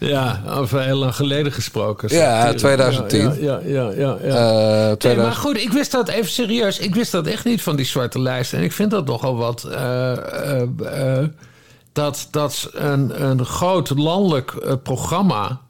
[0.00, 2.08] Ja, over heel lang geleden gesproken.
[2.14, 3.20] Ja, 2010.
[3.42, 3.90] Ja, ja, ja.
[3.96, 4.34] ja, ja.
[4.80, 6.78] Eh, Nee, 2000 maar goed, ik wist dat even serieus.
[6.78, 8.52] Ik wist dat echt niet van die zwarte lijst.
[8.52, 9.64] En ik vind dat nogal wat.
[9.64, 11.24] eh, eh,
[11.92, 15.60] dat, dat een, een groot landelijk programma.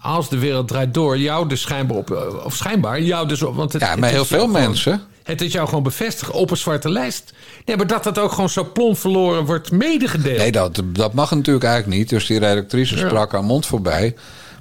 [0.00, 2.40] Als de wereld draait door, jou dus schijnbaar op.
[2.44, 3.54] Of schijnbaar, jou dus op.
[3.56, 5.02] Want het, Ja, maar heel veel gewoon- mensen.
[5.22, 7.32] Het is jou gewoon bevestigen op een zwarte lijst.
[7.64, 10.38] Nee, maar dat dat ook gewoon zo plomp verloren wordt medegedeeld.
[10.38, 12.08] Nee, dat, dat mag natuurlijk eigenlijk niet.
[12.08, 13.06] Dus die redactrice Ja.
[13.06, 14.14] sprak haar mond voorbij.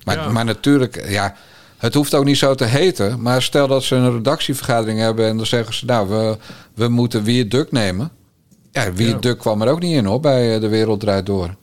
[0.04, 0.30] Maar, Ja.
[0.30, 1.36] maar natuurlijk, ja,
[1.78, 3.22] het hoeft ook niet zo te heten.
[3.22, 5.86] Maar stel dat ze een redactievergadering hebben en dan zeggen ze...
[5.86, 6.38] nou, we,
[6.74, 8.12] we moeten Wie het Duk nemen.
[8.72, 9.18] Ja, Wie Ja.
[9.18, 11.56] Duk kwam er ook niet in hoor, bij eh, De Wereld Draait Door.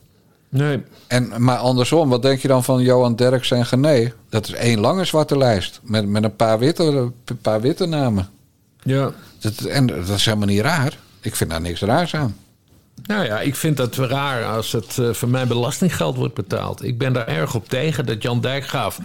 [0.49, 0.81] nee.
[1.07, 4.13] En, maar andersom, wat denk je dan van Johan Derks en Gené?
[4.29, 6.83] Dat is één lange zwarte lijst met, met een paar witte,
[7.25, 8.29] een paar witte namen.
[8.83, 9.11] Ja.
[9.39, 10.97] Dat, en dat is helemaal niet raar.
[11.21, 12.35] Ik vind daar niks raars aan.
[13.05, 16.83] Nou ja, ik vind dat raar als het eh, voor mijn belastinggeld wordt betaald.
[16.83, 18.99] Ik ben daar erg op tegen dat Jan Dijkgraaf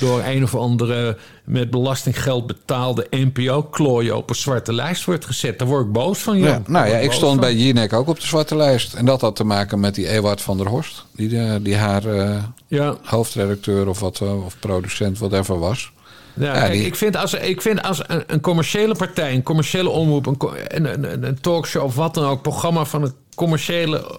[0.00, 5.58] door een of andere met belastinggeld betaalde NPO-klooien op een zwarte lijst wordt gezet.
[5.58, 6.48] Daar word ik boos van, Jan.
[6.48, 7.40] Ja, nou ja, ik stond van.
[7.40, 8.94] bij Jinek ook op de zwarte lijst.
[8.94, 11.04] En dat had te maken met die Ewart van der Horst.
[11.12, 15.92] Die, eh, die haar eh, Ja, hoofdredacteur of, wat, of producent, whatever was.
[16.34, 19.42] Ja, Ja, kijk, die- ik vind als, ik vind als een, een commerciële partij, een
[19.42, 20.36] commerciële omroep, een,
[20.68, 24.18] een, een, een talkshow of wat dan ook, programma van het commerciële,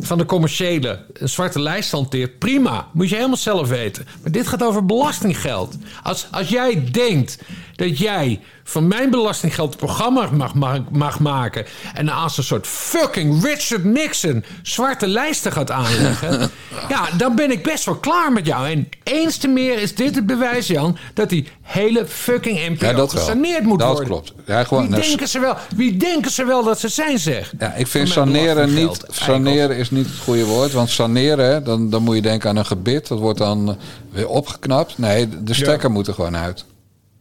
[0.00, 2.88] van de commerciële, een zwarte lijst hanteert, prima.
[2.92, 4.06] Moet je helemaal zelf weten.
[4.22, 5.76] Maar dit gaat over belastinggeld.
[6.02, 7.38] Als, als jij denkt
[7.80, 11.64] dat jij van mijn belastinggeld een programma mag, mag, mag maken.
[11.94, 16.40] En als een soort fucking Richard Nixon zwarte lijsten gaat aanleggen.
[16.88, 18.68] ja, dan ben ik best wel klaar met jou.
[18.68, 22.92] En eens te meer is dit het bewijs, Jan, dat die hele fucking NPO Ja,
[22.92, 24.06] dat gesaneerd moet Dat worden.
[24.06, 24.32] klopt.
[24.46, 27.52] Ja, gewoon, wie, nou, denken ze wel, wie denken ze wel dat ze zijn, zeg?
[27.58, 29.04] Ja, ik vind saneren niet.
[29.08, 30.72] Saneren is niet het goede woord.
[30.72, 33.08] Want saneren, dan, dan moet je denken aan een gebit.
[33.08, 33.74] Dat wordt dan eh,
[34.10, 34.98] weer opgeknapt.
[34.98, 36.64] Nee, de stekker moet er gewoon uit.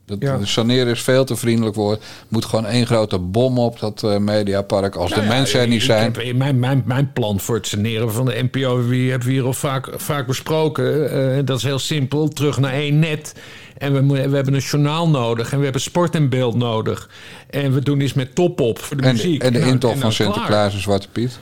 [0.10, 0.45] Dat, Ja.
[0.45, 2.03] Saneren is veel te vriendelijk woord.
[2.28, 4.95] Moet gewoon één grote bom op dat eh, mediapark.
[4.95, 6.14] Als Nou de ja, mensen er niet ik zijn.
[6.14, 9.43] heb- mijn, mijn, mijn plan voor het saneren van de NPO wie hebben we hier
[9.45, 11.12] al vaak, vaak besproken.
[11.38, 12.28] Eh, dat is heel simpel.
[12.28, 13.34] Terug naar één net.
[13.78, 15.51] En we, we hebben een journaal nodig.
[15.51, 17.10] En we hebben sport en beeld nodig.
[17.49, 19.43] En we doen iets met top-op voor de En, muziek.
[19.43, 20.12] en de Nou, intocht van.
[20.12, 21.39] Sinterklaas en Zwarte Piet.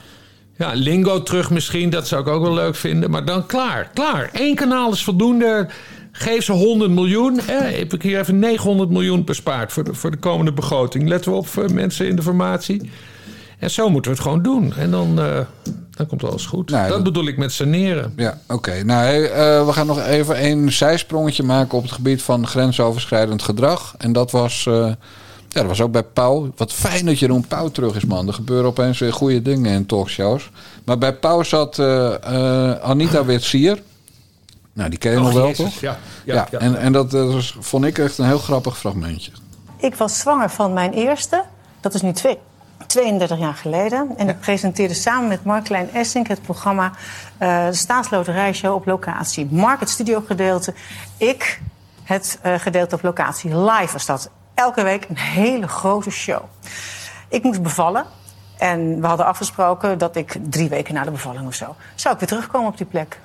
[0.56, 1.90] Ja, Lingo terug misschien.
[1.90, 3.10] Dat zou ik ook wel leuk vinden.
[3.10, 3.90] Maar dan klaar.
[3.94, 4.30] Klaar.
[4.32, 5.68] Eén kanaal is voldoende.
[6.18, 7.40] Geef ze 100 miljoen.
[7.40, 11.08] Eh, heb ik hier even 900 miljoen bespaard voor de, voor de komende begroting.
[11.08, 12.90] Letten we op voor mensen in de formatie.
[13.58, 14.74] En zo moeten we het gewoon doen.
[14.76, 15.38] En dan, eh,
[15.90, 16.70] dan komt alles goed.
[16.70, 18.12] Nou, dat, dat- bedoel ik met saneren.
[18.16, 18.82] Ja, oké.
[18.84, 23.42] Nou, hey, eh, we gaan nog even een zijsprongetje maken op het gebied van grensoverschrijdend
[23.42, 23.94] gedrag.
[23.98, 24.74] En dat was, eh,
[25.48, 26.52] ja, dat was ook bij Pauw.
[26.56, 28.26] Wat fijn dat Jeroen Pauw terug is, man.
[28.26, 30.50] Er gebeuren opeens weer goede dingen in talkshows.
[30.84, 33.78] Maar bij Pauw zat eh, eh, Anita Witsier.
[34.78, 35.80] Nou, die ken je nog wel, Jezus, toch?
[35.80, 36.58] Ja, Ja, ja, ja.
[36.58, 39.32] en, en dat, eh, was, vond ik echt een heel grappig fragmentje.
[39.76, 41.44] Ik was zwanger van mijn eerste.
[41.80, 42.38] Dat is nu twee,
[42.86, 44.08] 32 jaar geleden.
[44.16, 46.92] En ik presenteerde samen met Mark-Klein Essink het programma
[47.38, 49.46] eh de Staatsloterijshow op locatie.
[49.50, 50.74] Mark het studiogedeelte,
[51.16, 51.60] ik
[52.02, 53.56] het eh, gedeelte op locatie.
[53.56, 54.30] Live was dat.
[54.54, 56.42] Elke week een hele grote show.
[57.28, 58.04] Ik moest bevallen.
[58.58, 61.76] En we hadden afgesproken dat ik drie weken na de bevalling of zo...
[61.94, 63.20] zou ik weer terugkomen op die plek.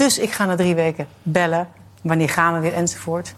[0.00, 1.68] Dus ik ga na drie weken bellen.
[2.02, 3.34] Wanneer gaan we weer enzovoort.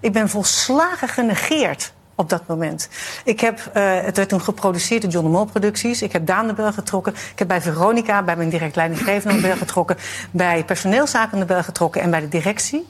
[0.00, 2.88] Ik ben volslagen genegeerd op dat moment.
[3.24, 6.02] Ik heb, eh, het werd toen geproduceerd door John de Mol Producties.
[6.02, 7.12] Ik heb Daan de Bel getrokken.
[7.12, 9.96] Ik heb bij Veronica, bij mijn direct leidinggevende de bel getrokken.
[10.30, 12.86] Bij personeelszaken de bel getrokken en bij de directie.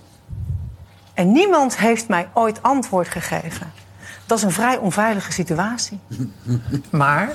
[1.14, 3.72] En niemand heeft mij ooit antwoord gegeven.
[4.26, 6.00] Dat is een vrij onveilige situatie.
[6.90, 7.34] Maar,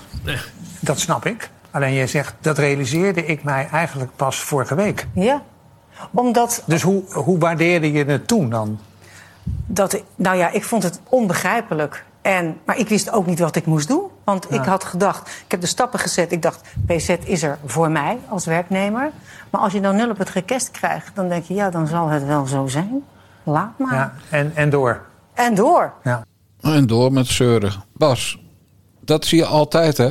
[0.80, 1.50] dat snap ik.
[1.72, 5.08] Alleen jij zegt, dat realiseerde ik mij eigenlijk pas vorige week.
[5.14, 5.42] Ja.
[6.12, 8.80] Omdat Dus hoe, hoe waardeerde je het toen dan?
[9.74, 12.06] dat nou ja, ik vond het onbegrijpelijk.
[12.22, 14.04] En, maar ik wist ook niet wat ik moest doen.
[14.24, 16.32] Want ik had gedacht, ik heb de stappen gezet.
[16.32, 19.12] Ik dacht, PZ is er voor mij als werknemer.
[19.50, 22.08] Maar als je dan nul op het rekest krijgt, dan denk je, ja, dan zal
[22.08, 23.04] het wel zo zijn.
[23.44, 23.94] Laat maar.
[23.94, 25.02] Ja, en, en door.
[25.34, 25.94] En door.
[26.04, 26.26] Ja.
[26.62, 27.72] En door met zeuren.
[27.94, 28.40] Bas,
[29.00, 30.10] dat zie je altijd, hè?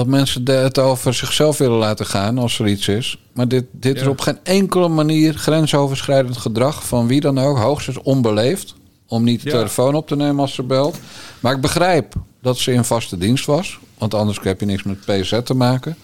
[0.00, 3.18] Dat mensen het over zichzelf willen laten gaan als er iets is.
[3.32, 7.58] Maar dit, dit is op geen enkele manier grensoverschrijdend gedrag van wie dan ook.
[7.58, 8.74] Hoogstens onbeleefd.
[9.06, 9.54] Om niet de Ja.
[9.54, 10.98] telefoon op te nemen als ze belt.
[11.40, 13.78] Maar ik begrijp dat ze in vaste dienst was.
[13.98, 15.96] Want anders heb je niks met PZ te maken.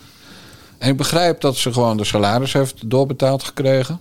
[0.78, 4.00] En ik begrijp dat ze gewoon de salaris heeft doorbetaald gekregen.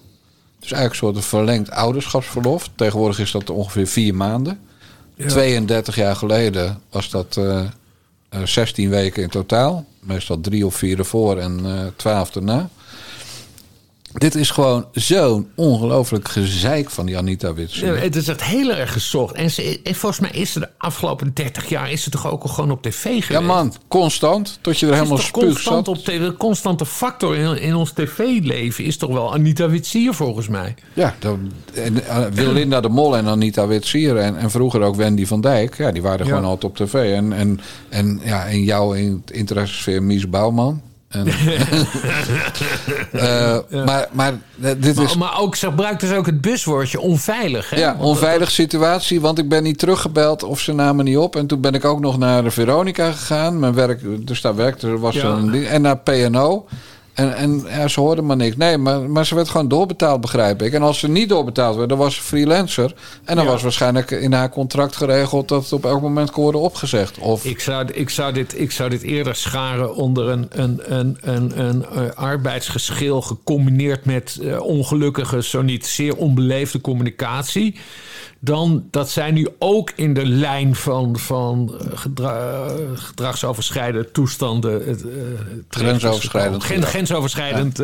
[0.60, 2.70] Dus eigenlijk een soort verlengd ouderschapsverlof.
[2.76, 4.60] Tegenwoordig is dat ongeveer vier maanden.
[5.28, 7.62] 32 jaar geleden was dat eh,
[8.44, 9.86] 16 weken in totaal.
[10.00, 12.70] Meestal drie of vier ervoor en eh 12 erna.
[14.18, 17.80] Dit is gewoon zo'n ongelooflijk gezeik van die Anita Wits.
[17.80, 19.36] Ja, het is echt heel erg gezocht.
[19.36, 22.44] En, ze, en volgens mij is ze de afgelopen 30 jaar is ze toch ook
[22.44, 23.28] al gewoon op tv geweest.
[23.30, 24.58] Ja man, constant.
[24.62, 25.98] Tot je er Het helemaal spuug constant zat.
[25.98, 26.20] op tv.
[26.20, 30.76] De constante factor in, in ons tv-leven is toch wel Anita Witsier volgens mij.
[30.94, 35.26] Ja, dan, en, eh, Willinda de Mol en Anita Witsier en, en vroeger ook Wendy
[35.26, 35.78] van Dijk.
[35.78, 36.32] Ja, die waren Ja.
[36.34, 36.94] gewoon altijd op tv.
[37.14, 37.60] En, en,
[37.90, 40.82] en ja, in jouw in- interessesfeer Mies Bouwman.
[41.08, 41.28] En,
[43.12, 45.16] Eh, Maar, maar eh, dit is...
[45.16, 47.70] Maar, ook, ze gebruikt dus ook het buswoordje onveilig.
[47.70, 47.78] Hè?
[47.80, 51.36] Ja, Want onveilige situatie, want ik ben niet teruggebeld of ze namen niet op.
[51.36, 53.60] En toen ben ik ook nog naar de Veronica gegaan.
[53.60, 55.26] Mijn werk, dus daar werkte, er was Ja.
[55.26, 55.66] een.
[55.66, 56.66] En naar PNO.
[57.16, 58.56] En, en ja, ze hoorden maar niks.
[58.56, 60.74] Nee, maar, maar ze werd gewoon doorbetaald, begrijp ik.
[60.74, 62.94] En als ze niet doorbetaald werd, dan was ze freelancer.
[63.24, 63.52] En dan Ja.
[63.52, 67.18] was waarschijnlijk in haar contract geregeld dat het op elk moment kon worden opgezegd.
[67.18, 71.18] Of Ik zou, ik, zou dit, ik zou dit eerder scharen onder een, een, een,
[71.22, 77.76] een, een, eh, arbeidsgeschil gecombineerd met eh, ongelukkige, zo niet zeer onbeleefde communicatie.
[78.46, 84.86] Dan dat zij nu ook in de lijn van, van eh, gedra- eh, gedragsoverschrijdende toestanden.
[84.86, 85.02] is
[85.70, 87.82] Grensoverschrijdend Grensoverschrijdend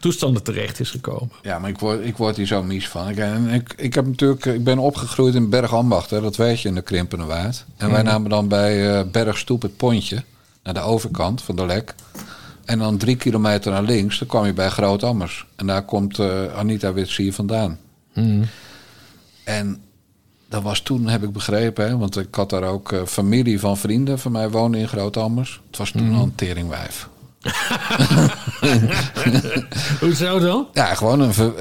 [0.00, 1.32] toestanden terecht is gekomen.
[1.42, 3.08] Ja, maar ik word, ik word hier zo mies van.
[3.08, 6.68] Ik, en ik, ik, heb natuurlijk, ik ben opgegroeid in Bergambacht, hè, dat weet je,
[6.68, 7.64] in de Krimpende Waard.
[7.76, 10.22] En wij namen dan bij Bergstoep het pontje,
[10.62, 11.94] naar de overkant van de lek.
[12.64, 15.46] En dan drie kilometer naar links, dan kwam je bij Groot-Ammers.
[15.56, 17.78] En daar komt eh, Anita Witsier vandaan.
[19.44, 19.82] En
[20.52, 23.76] dat was toen, heb ik begrepen, hè, want ik had daar ook eh, familie van
[23.76, 25.60] vrienden van mij wonen in Groot-Ammers.
[25.66, 27.08] Het was toen al een teringwijf.
[30.00, 30.66] Hoezo dan?
[30.72, 31.52] Ja, gewoon een, ver-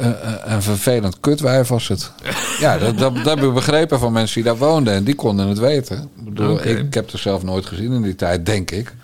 [0.44, 2.12] een, vervelend kutwijf was het.
[2.60, 4.94] Ja, dat, dat, dat heb ik begrepen van mensen die daar woonden.
[4.94, 5.98] En die konden het weten.
[6.18, 8.96] Ik, bedoel, ik heb er zelf nooit gezien in die tijd, denk ik.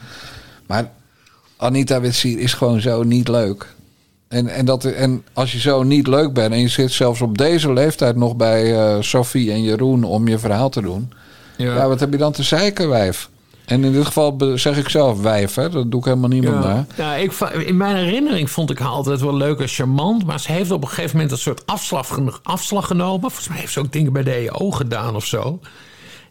[0.66, 0.90] Maar
[1.58, 3.76] Anita Witsier is gewoon zo niet leuk.
[4.28, 6.54] En, en, dat, en als je zo niet leuk bent...
[6.54, 10.04] en je zit zelfs op deze leeftijd nog bij eh Sophie en Jeroen...
[10.04, 11.12] om je verhaal te doen...
[11.58, 11.88] Ja.
[11.88, 13.30] wat heb je dan te zeiken, wijf?
[13.66, 15.70] En in dit geval zeg ik zelf wijf, hè?
[15.70, 16.86] Dat doe ik helemaal niemand naar.
[16.96, 17.32] Ja, ik,
[17.66, 20.26] in mijn herinnering vond ik haar altijd wel leuk en charmant.
[20.26, 23.20] Maar ze heeft op een gegeven moment een soort afslag, geno- afslag genomen.
[23.22, 25.60] Volgens mij heeft ze ook dingen bij de EO gedaan of zo.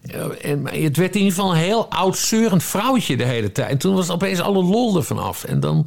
[0.02, 3.52] Ja, En maar het werd in ieder geval een heel oud zeurend vrouwtje de hele
[3.52, 3.70] tijd.
[3.70, 5.44] En toen was opeens alle lol ervan af.
[5.44, 5.86] En dan...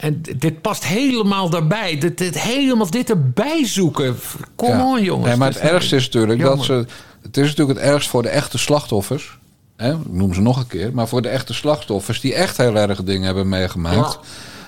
[0.00, 1.98] En dit past helemaal daarbij.
[1.98, 4.16] Dit, dit, helemaal dit erbij zoeken.
[4.54, 4.86] Kom Ja.
[4.86, 5.28] on, jongens.
[5.28, 6.84] Nee, maar het ergste is natuurlijk dat ze.
[7.22, 9.38] Het is natuurlijk het ergst voor de echte slachtoffers.
[9.76, 9.92] Hè?
[9.92, 10.90] Ik noem ze nog een keer.
[10.94, 14.18] Maar voor de echte slachtoffers die echt heel erge dingen hebben meegemaakt.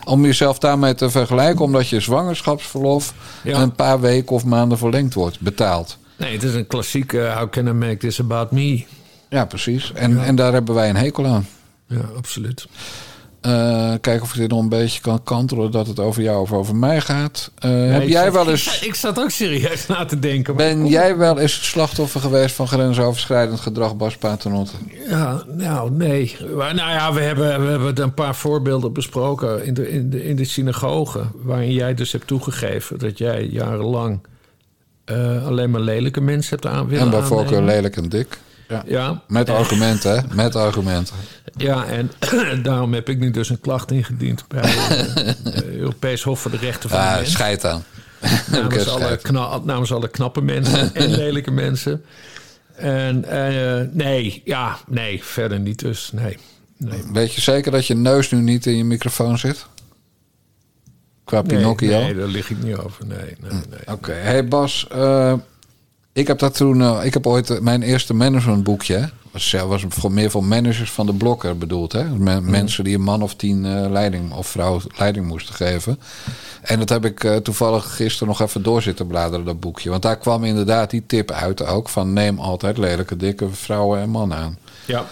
[0.04, 3.14] Om jezelf daarmee te vergelijken, omdat je zwangerschapsverlof
[3.44, 3.60] Ja.
[3.60, 5.98] een paar weken of maanden verlengd wordt, betaald.
[6.16, 8.84] Nee, het is een klassieke How can I make this about me?
[9.28, 9.92] Ja, precies.
[9.94, 11.46] En, en daar hebben wij een hekel aan.
[11.86, 12.66] Ja, absoluut.
[13.42, 16.52] Eh, kijken of ik dit nog een beetje kan kantelen dat het over jou of
[16.52, 17.50] over mij gaat.
[17.58, 18.80] Eh, heb ik jij zat- wel eens.
[18.82, 20.54] ik zat ook serieus na te denken.
[20.54, 24.72] maar- Ben jij wel eens het slachtoffer geweest van grensoverschrijdend gedrag, Bas Paternotte?
[25.08, 26.36] Ja, nou nee.
[26.56, 30.24] Maar, nou ja, we hebben, we hebben een paar voorbeelden besproken in de, in, de,
[30.24, 31.20] in de synagoge.
[31.42, 34.20] Waarin jij dus hebt toegegeven dat jij jarenlang
[35.04, 37.74] eh, alleen maar lelijke mensen hebt aan willen En bij voorkeur aannemen.
[37.74, 38.38] lelijk en dik.
[38.72, 38.82] Ja.
[38.86, 40.34] Ja, Met argumenten, hè?
[40.34, 41.14] Met argumenten.
[41.56, 42.10] ja, en
[42.62, 46.90] daarom heb ik nu dus een klacht ingediend bij het Europees Hof voor de Rechten
[46.90, 47.30] van de Ah, Mens.
[47.32, 47.84] scheid aan.
[48.50, 52.04] namens, alle kna- namens alle knappe mensen en lelijke mensen.
[52.76, 56.10] En eh, nee, ja, nee, verder niet dus.
[56.12, 56.38] Nee,
[56.76, 57.02] nee.
[57.12, 59.66] Weet je zeker dat je neus nu niet in je microfoon zit?
[61.24, 61.88] Qua Nee, Pinocchio?
[62.00, 63.06] Nee, daar lig ik niet over.
[63.06, 63.94] Nee, nee, nee.
[63.94, 64.12] Oké.
[64.12, 65.34] Hey Bas, eh,
[66.12, 66.82] ik heb dat toen...
[66.82, 69.10] eh, ik heb ooit eh, mijn eerste managementboekje...
[69.30, 71.92] was, ja, was meer voor managers van de blokker bedoeld.
[71.92, 72.04] Hè?
[72.04, 75.98] Men- Mensen die een man of tien eh, leiding of vrouw leiding moesten geven.
[76.62, 79.90] En dat heb ik toevallig gisteren nog even door zitten bladeren, dat boekje.
[79.90, 81.88] Want daar kwam inderdaad die tip uit ook...
[81.88, 84.58] van neem altijd lelijke, dikke vrouwen en mannen aan.
[84.84, 85.04] Ja.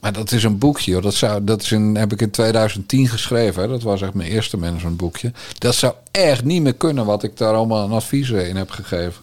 [0.00, 1.02] Maar dat is een boekje, hoor.
[1.02, 3.62] Dat, zou, dat is in, heb ik in 2010 geschreven.
[3.62, 3.68] Hè.
[3.68, 5.32] Dat was echt mijn eerste managementboekje.
[5.58, 9.22] Dat zou echt niet meer kunnen wat ik daar allemaal aan adviezen in heb gegeven.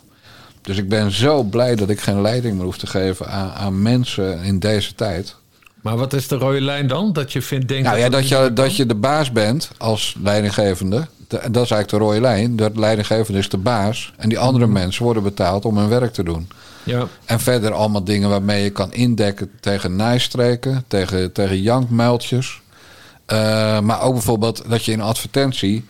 [0.70, 3.82] Dus ik ben zo blij dat ik geen leiding meer hoef te geven aan, aan
[3.82, 5.36] mensen in deze tijd.
[5.82, 7.14] Maar wat is de rode lijn dan?
[7.14, 11.08] Dat je vindt, denkt Nou ja, dat je, dat je de baas bent als leidinggevende.
[11.28, 12.56] De- Dat is eigenlijk de rode lijn.
[12.56, 14.14] Dat leidinggevende is de baas.
[14.18, 16.48] En die andere mensen worden betaald om hun werk te doen.
[16.84, 22.62] Ja, En verder allemaal dingen waarmee je kan indekken tegen naaistreken, tegen, tegen jankmuiltjes.
[23.26, 25.86] Eh, maar ook bijvoorbeeld dat je in advertentie.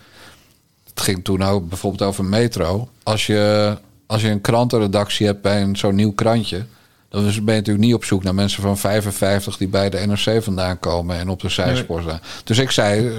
[0.88, 2.88] Het ging toen ook bijvoorbeeld over Metro.
[3.02, 3.76] Als je,
[4.10, 6.64] als je een krantenredactie hebt bij een zo'n nieuw krantje.
[7.08, 10.42] Dan ben je natuurlijk niet op zoek naar mensen van 55 die bij de NRC
[10.42, 12.20] vandaan komen en op de zijspoor staan.
[12.44, 13.12] Dus ik zei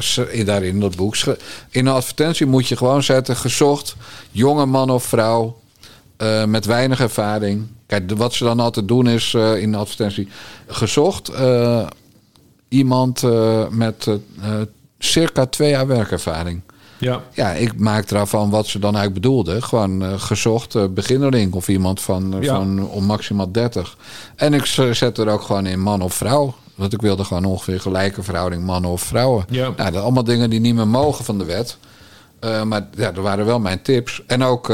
[0.46, 1.16] daarin dat boek.
[1.70, 3.96] In een advertentie moet je gewoon zetten: gezocht,
[4.32, 5.60] jonge man of vrouw,
[6.18, 7.68] eh, met weinig ervaring.
[7.86, 10.28] Kijk, wat ze dan altijd doen is eh, in de advertentie
[10.68, 11.88] gezocht eh,
[12.68, 13.24] iemand
[13.70, 14.08] met
[15.00, 16.62] circa twee jaar werkervaring.
[17.02, 17.22] Ja.
[17.34, 19.64] Ja, ik maak ervan wat ze dan eigenlijk bedoelden.
[19.64, 22.56] Gewoon eh, gezocht eh, beginneling of iemand van, eh, Ja.
[22.56, 23.98] van om maximaal 30.
[24.36, 26.54] En ik zet er ook gewoon in man of vrouw.
[26.76, 29.46] Want ik wilde gewoon ongeveer gelijke verhouding mannen of vrouwen.
[29.50, 29.62] Ja.
[29.62, 31.78] Nou, dat zijn allemaal dingen die niet meer mogen van de wet.
[32.66, 34.22] Maar ja, dat waren wel mijn tips.
[34.28, 34.74] En ook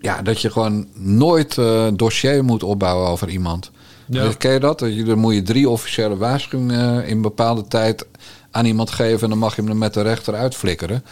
[0.00, 3.70] ja, dat je gewoon nooit een dossier moet opbouwen over iemand.
[4.06, 4.32] Ja.
[4.38, 4.78] Ken je dat?
[4.78, 8.06] Dat je- Dan moet je drie officiële waarschuwingen in bepaalde tijd
[8.50, 9.22] aan iemand geven.
[9.22, 11.04] En dan mag je hem er met de rechter uitflikkeren.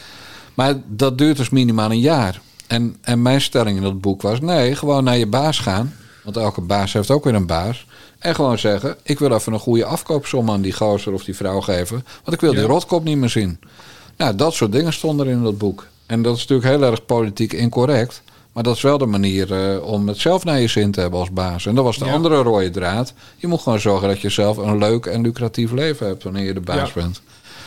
[0.55, 2.41] Maar dat duurt dus minimaal een jaar.
[2.66, 5.95] En, en mijn stelling in dat boek was: nee, gewoon naar je baas gaan.
[6.24, 7.86] Want elke baas heeft ook weer een baas.
[8.18, 11.61] En gewoon zeggen: ik wil even een goede afkoopsom aan die gozer of die vrouw
[11.61, 12.05] geven.
[12.24, 13.61] Want ik wil die rotkop niet meer zien.
[14.16, 15.86] Nou, dat soort dingen stonden er in dat boek.
[16.07, 18.22] En dat is natuurlijk heel erg politiek incorrect.
[18.59, 21.20] Maar dat is wel de manier eh, om het zelf naar je zin te hebben
[21.20, 21.66] als baas.
[21.66, 22.12] En dat was de Ja.
[22.12, 23.12] andere rode draad.
[23.36, 26.54] Je moet gewoon zorgen dat je zelf een leuk en lucratief leven hebt wanneer je
[26.54, 26.94] de baas Ja.
[26.94, 27.22] bent.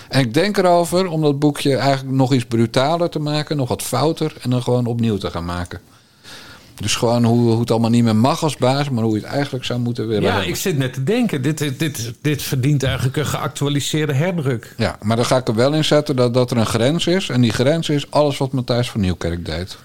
[0.10, 3.82] En ik denk erover om dat boekje eigenlijk nog iets brutaler te maken, nog wat
[3.82, 5.80] fouter en dan gewoon opnieuw te gaan maken.
[6.76, 9.32] Dus gewoon hoe, hoe het allemaal niet meer mag als baas, maar hoe je het
[9.34, 10.24] eigenlijk zou moeten willen.
[10.24, 10.50] ja hebben.
[10.50, 11.42] ik zit net te denken.
[11.42, 14.74] Dit, dit, dit verdient eigenlijk een geactualiseerde herdruk.
[14.78, 17.30] Ja, maar dan ga ik er wel in zetten dat, dat er een grens is.
[17.30, 19.78] En die grens is alles wat Matthijs van Nieuwkerk deed.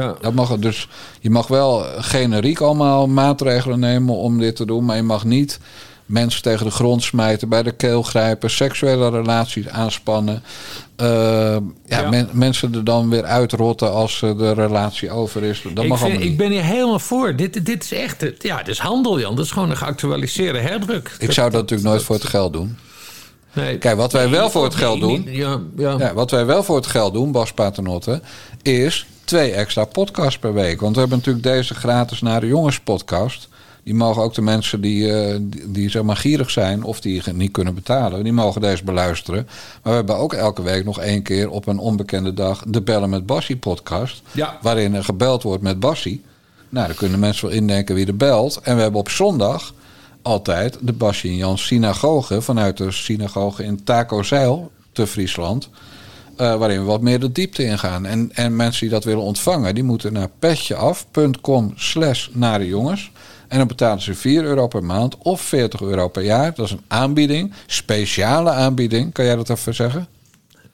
[0.00, 0.14] Ja.
[0.20, 0.88] Dat mag, dus
[1.20, 4.84] je mag wel generiek allemaal maatregelen nemen om dit te doen.
[4.84, 5.58] Maar je mag niet
[6.06, 10.42] mensen tegen de grond smijten, bij de keel grijpen, seksuele relaties aanspannen.
[10.96, 12.08] Eh, ja, Ja.
[12.10, 15.62] men- mensen er dan weer uitrotten als de relatie over is.
[15.74, 17.36] Dat ik, mag vind- ik ben hier helemaal voor.
[17.36, 19.36] Dit, dit is echt, het- ja, dit is handel, Jan.
[19.36, 21.16] Dat is gewoon een geactualiseerde herdruk.
[21.18, 22.76] Ik zou dat natuurlijk nooit voor het geld doen.
[23.52, 23.78] Nee.
[23.78, 25.24] Kijk, wat wij wel voor het geld doen.
[25.30, 25.60] ja.
[25.76, 28.20] Ja, wat wij wel voor het geld doen, Bas Paternotte,
[28.62, 30.80] is twee extra podcasts per week.
[30.80, 33.48] Want we hebben natuurlijk deze gratis naar de jongens podcast.
[33.84, 37.22] Die mogen ook de mensen die, eh, die, die zeg maar gierig zijn of die
[37.32, 39.44] niet kunnen betalen, die mogen deze beluisteren.
[39.82, 43.10] Maar we hebben ook elke week nog één keer op een onbekende dag de Bellen
[43.10, 44.22] met Bassie podcast.
[44.32, 44.58] Ja.
[44.62, 46.22] Waarin er gebeld wordt met Bassie.
[46.68, 48.60] Nou, dan kunnen mensen wel indenken wie er belt.
[48.62, 49.74] En we hebben op zondag
[50.22, 55.68] altijd de Bassie en Jan synagoge vanuit de synagoge in Taco-Zeil te Friesland.
[56.36, 58.06] Eh, waarin we wat meer de diepte ingaan.
[58.06, 63.10] En, en mensen die dat willen ontvangen, die moeten naar petjeaf.com slash nare jongens.
[63.48, 66.54] En dan betalen ze 4 euro per maand of 40 euro per jaar.
[66.54, 69.12] Dat is een aanbieding, speciale aanbieding.
[69.12, 70.06] Kan jij dat even zeggen?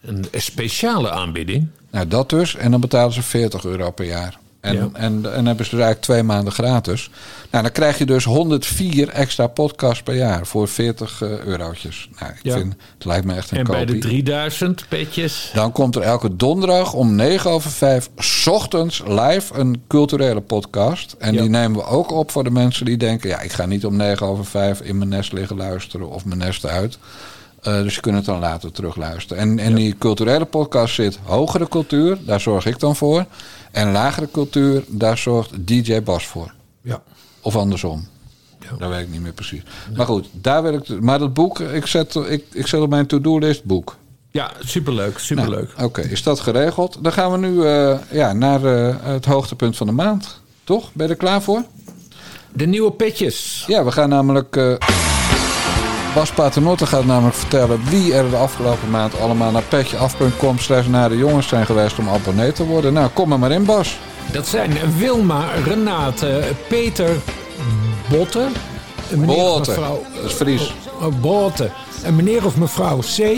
[0.03, 1.67] Een speciale aanbieding.
[1.91, 2.57] Nou, dat dus.
[2.57, 4.39] En dan betalen ze 40 euro per jaar.
[4.61, 4.89] En, Ja.
[4.93, 7.11] en, en hebben ze dus eigenlijk twee maanden gratis.
[7.51, 12.09] Nou, dan krijg je dus 104 extra podcasts per jaar voor 40 eh, eurotjes.
[12.19, 12.55] Nou, ik Ja.
[12.57, 14.09] vind, het lijkt me echt een En bij de kopie.
[14.23, 15.51] 3000 petjes.
[15.55, 21.15] Dan komt er elke donderdag om 9 over 5 's ochtends live een culturele podcast.
[21.19, 21.41] En Ja.
[21.41, 23.29] die nemen we ook op voor de mensen die denken...
[23.29, 26.39] ja, ik ga niet om 9 over 5 in mijn nest liggen luisteren of mijn
[26.39, 26.99] nest uit.
[27.63, 29.43] Eh, dus je kunt het dan later terugluisteren.
[29.43, 33.25] En in die culturele podcast zit hogere cultuur, daar zorg ik dan voor.
[33.71, 36.53] En lagere cultuur, daar zorgt DJ Bas voor.
[36.83, 37.03] Ja.
[37.49, 38.07] Of andersom.
[38.79, 39.63] Dat weet ik niet meer precies.
[39.97, 41.01] Maar goed, daar wil ik.
[41.01, 43.97] Maar dat boek, ik zet, ik, ik zet op mijn to-do-list boek.
[44.31, 45.73] Ja, superleuk, superleuk.
[45.77, 46.99] Nou, Oké, is dat geregeld?
[47.01, 50.41] Dan gaan we nu eh, ja, naar eh, het hoogtepunt van de maand.
[50.65, 50.93] Toch?
[50.93, 51.63] Ben je er klaar voor?
[52.53, 53.65] De nieuwe petjes.
[53.67, 54.57] Ja, we gaan namelijk.
[54.57, 54.75] eh
[56.15, 61.09] Bas Paternotte gaat namelijk vertellen wie er de afgelopen maand allemaal naar petjeaf.com slash naar
[61.09, 62.93] de jongens zijn geweest om abonnee te worden.
[62.93, 63.99] Nou, kom er maar in, Bas.
[64.33, 67.17] Dat zijn Wilma, Renate, Peter,
[68.11, 68.47] Botte.
[69.11, 69.71] een Meneer of Botte.
[69.71, 70.75] mevrouw Dat is Fries.
[71.01, 71.71] oh, Botte.
[72.05, 73.19] Een meneer of mevrouw C.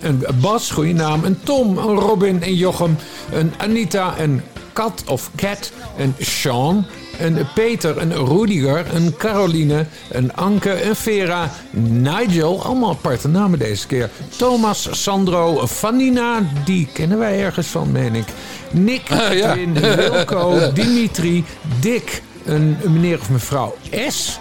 [0.00, 1.24] een Bas, goede naam.
[1.24, 2.96] Een Tom, een Robin, een Jochem.
[3.32, 4.42] Een Anita, een
[4.78, 5.72] Kat of Cat.
[5.96, 6.86] Een Sean.
[7.18, 11.50] Een Peter, een Rudiger, een Caroline, een Anke, een Vera,
[11.80, 14.10] Nigel, allemaal aparte namen deze keer.
[14.36, 18.24] Thomas, Sandro, Vanina, die kennen wij ergens van, meen ik.
[18.70, 19.56] Nick, Ah, ja.
[19.72, 21.44] Wilco, Dimitri,
[21.80, 23.76] Dick, een, een meneer of mevrouw
[24.08, 24.38] S.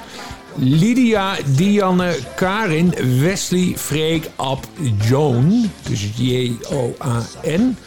[0.55, 4.65] Lydia, Dianne, Karin, Wesley, Freek, Ab,
[5.07, 5.71] Joan.
[5.89, 7.77] Dus J-O-A-N.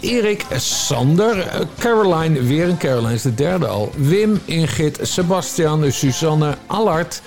[0.00, 3.92] Erik, Sander, eh, Caroline, weer een Caroline is de derde al.
[3.96, 7.22] Wim, Ingrid, Sebastian, Suzanne, Allard,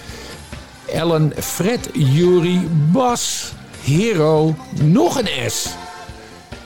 [0.85, 3.53] Ellen, Fred, Juri, Bas,
[3.83, 5.67] Hero, nog een S.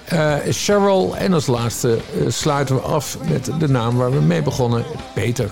[0.05, 4.41] Eh, Cheryl en als laatste eh, sluiten we af met de naam waar we mee
[4.41, 5.49] begonnen, Peter.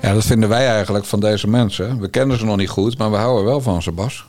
[0.00, 2.00] Ja, dat vinden wij eigenlijk van deze mensen.
[2.00, 4.24] We kennen ze nog niet goed, maar we houden wel van ze, Bas.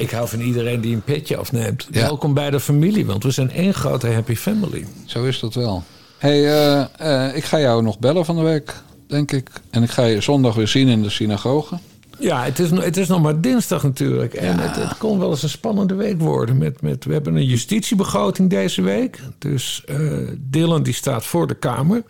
[0.00, 1.88] Ik hou van iedereen die een petje afneemt.
[1.90, 2.00] Ja.
[2.00, 4.86] Welkom bij de familie, want we zijn één grote happy family.
[5.04, 5.84] Zo is dat wel.
[6.18, 8.74] hey, eh, eh, ik ga jou nog bellen van de week,
[9.06, 9.50] denk ik.
[9.70, 11.78] En ik ga je zondag weer zien in de synagoge.
[12.18, 14.34] Ja, het is, het is nog maar dinsdag natuurlijk.
[14.34, 16.58] En het, het kon wel eens een spannende week worden.
[16.58, 19.20] Met, met, we hebben een justitiebegroting deze week.
[19.38, 19.98] Dus eh
[20.38, 22.02] Dylan die staat voor de Kamer.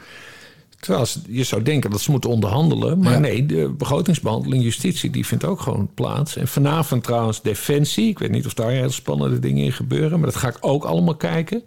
[0.80, 2.98] Terwijl ze- je zou denken dat ze moeten onderhandelen.
[2.98, 3.18] Maar Ja.
[3.18, 6.36] nee, de begrotingsbehandeling justitie die vindt ook gewoon plaats.
[6.36, 8.08] En vanavond trouwens defensie.
[8.08, 10.18] Ik weet niet of daar heel spannende dingen in gebeuren.
[10.20, 11.62] Maar dat ga ik ook allemaal kijken.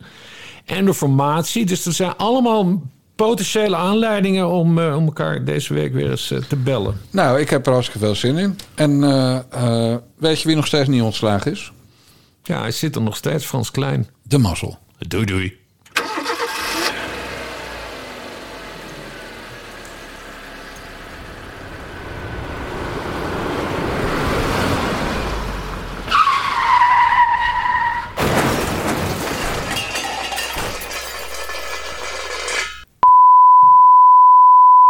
[0.65, 1.65] En de formatie.
[1.65, 2.81] Dus er zijn allemaal
[3.15, 6.97] potentiële aanleidingen om, eh, om elkaar deze week weer eens eh, te bellen.
[7.09, 8.57] Nou, ik heb er hartstikke veel zin in.
[8.75, 9.39] En eh,
[9.91, 11.71] eh, weet je wie nog steeds niet ontslagen is?
[12.43, 14.07] Ja, hij zit er nog steeds, Frans Klein.
[14.23, 14.77] De mazzel.
[15.07, 15.57] Doei doei.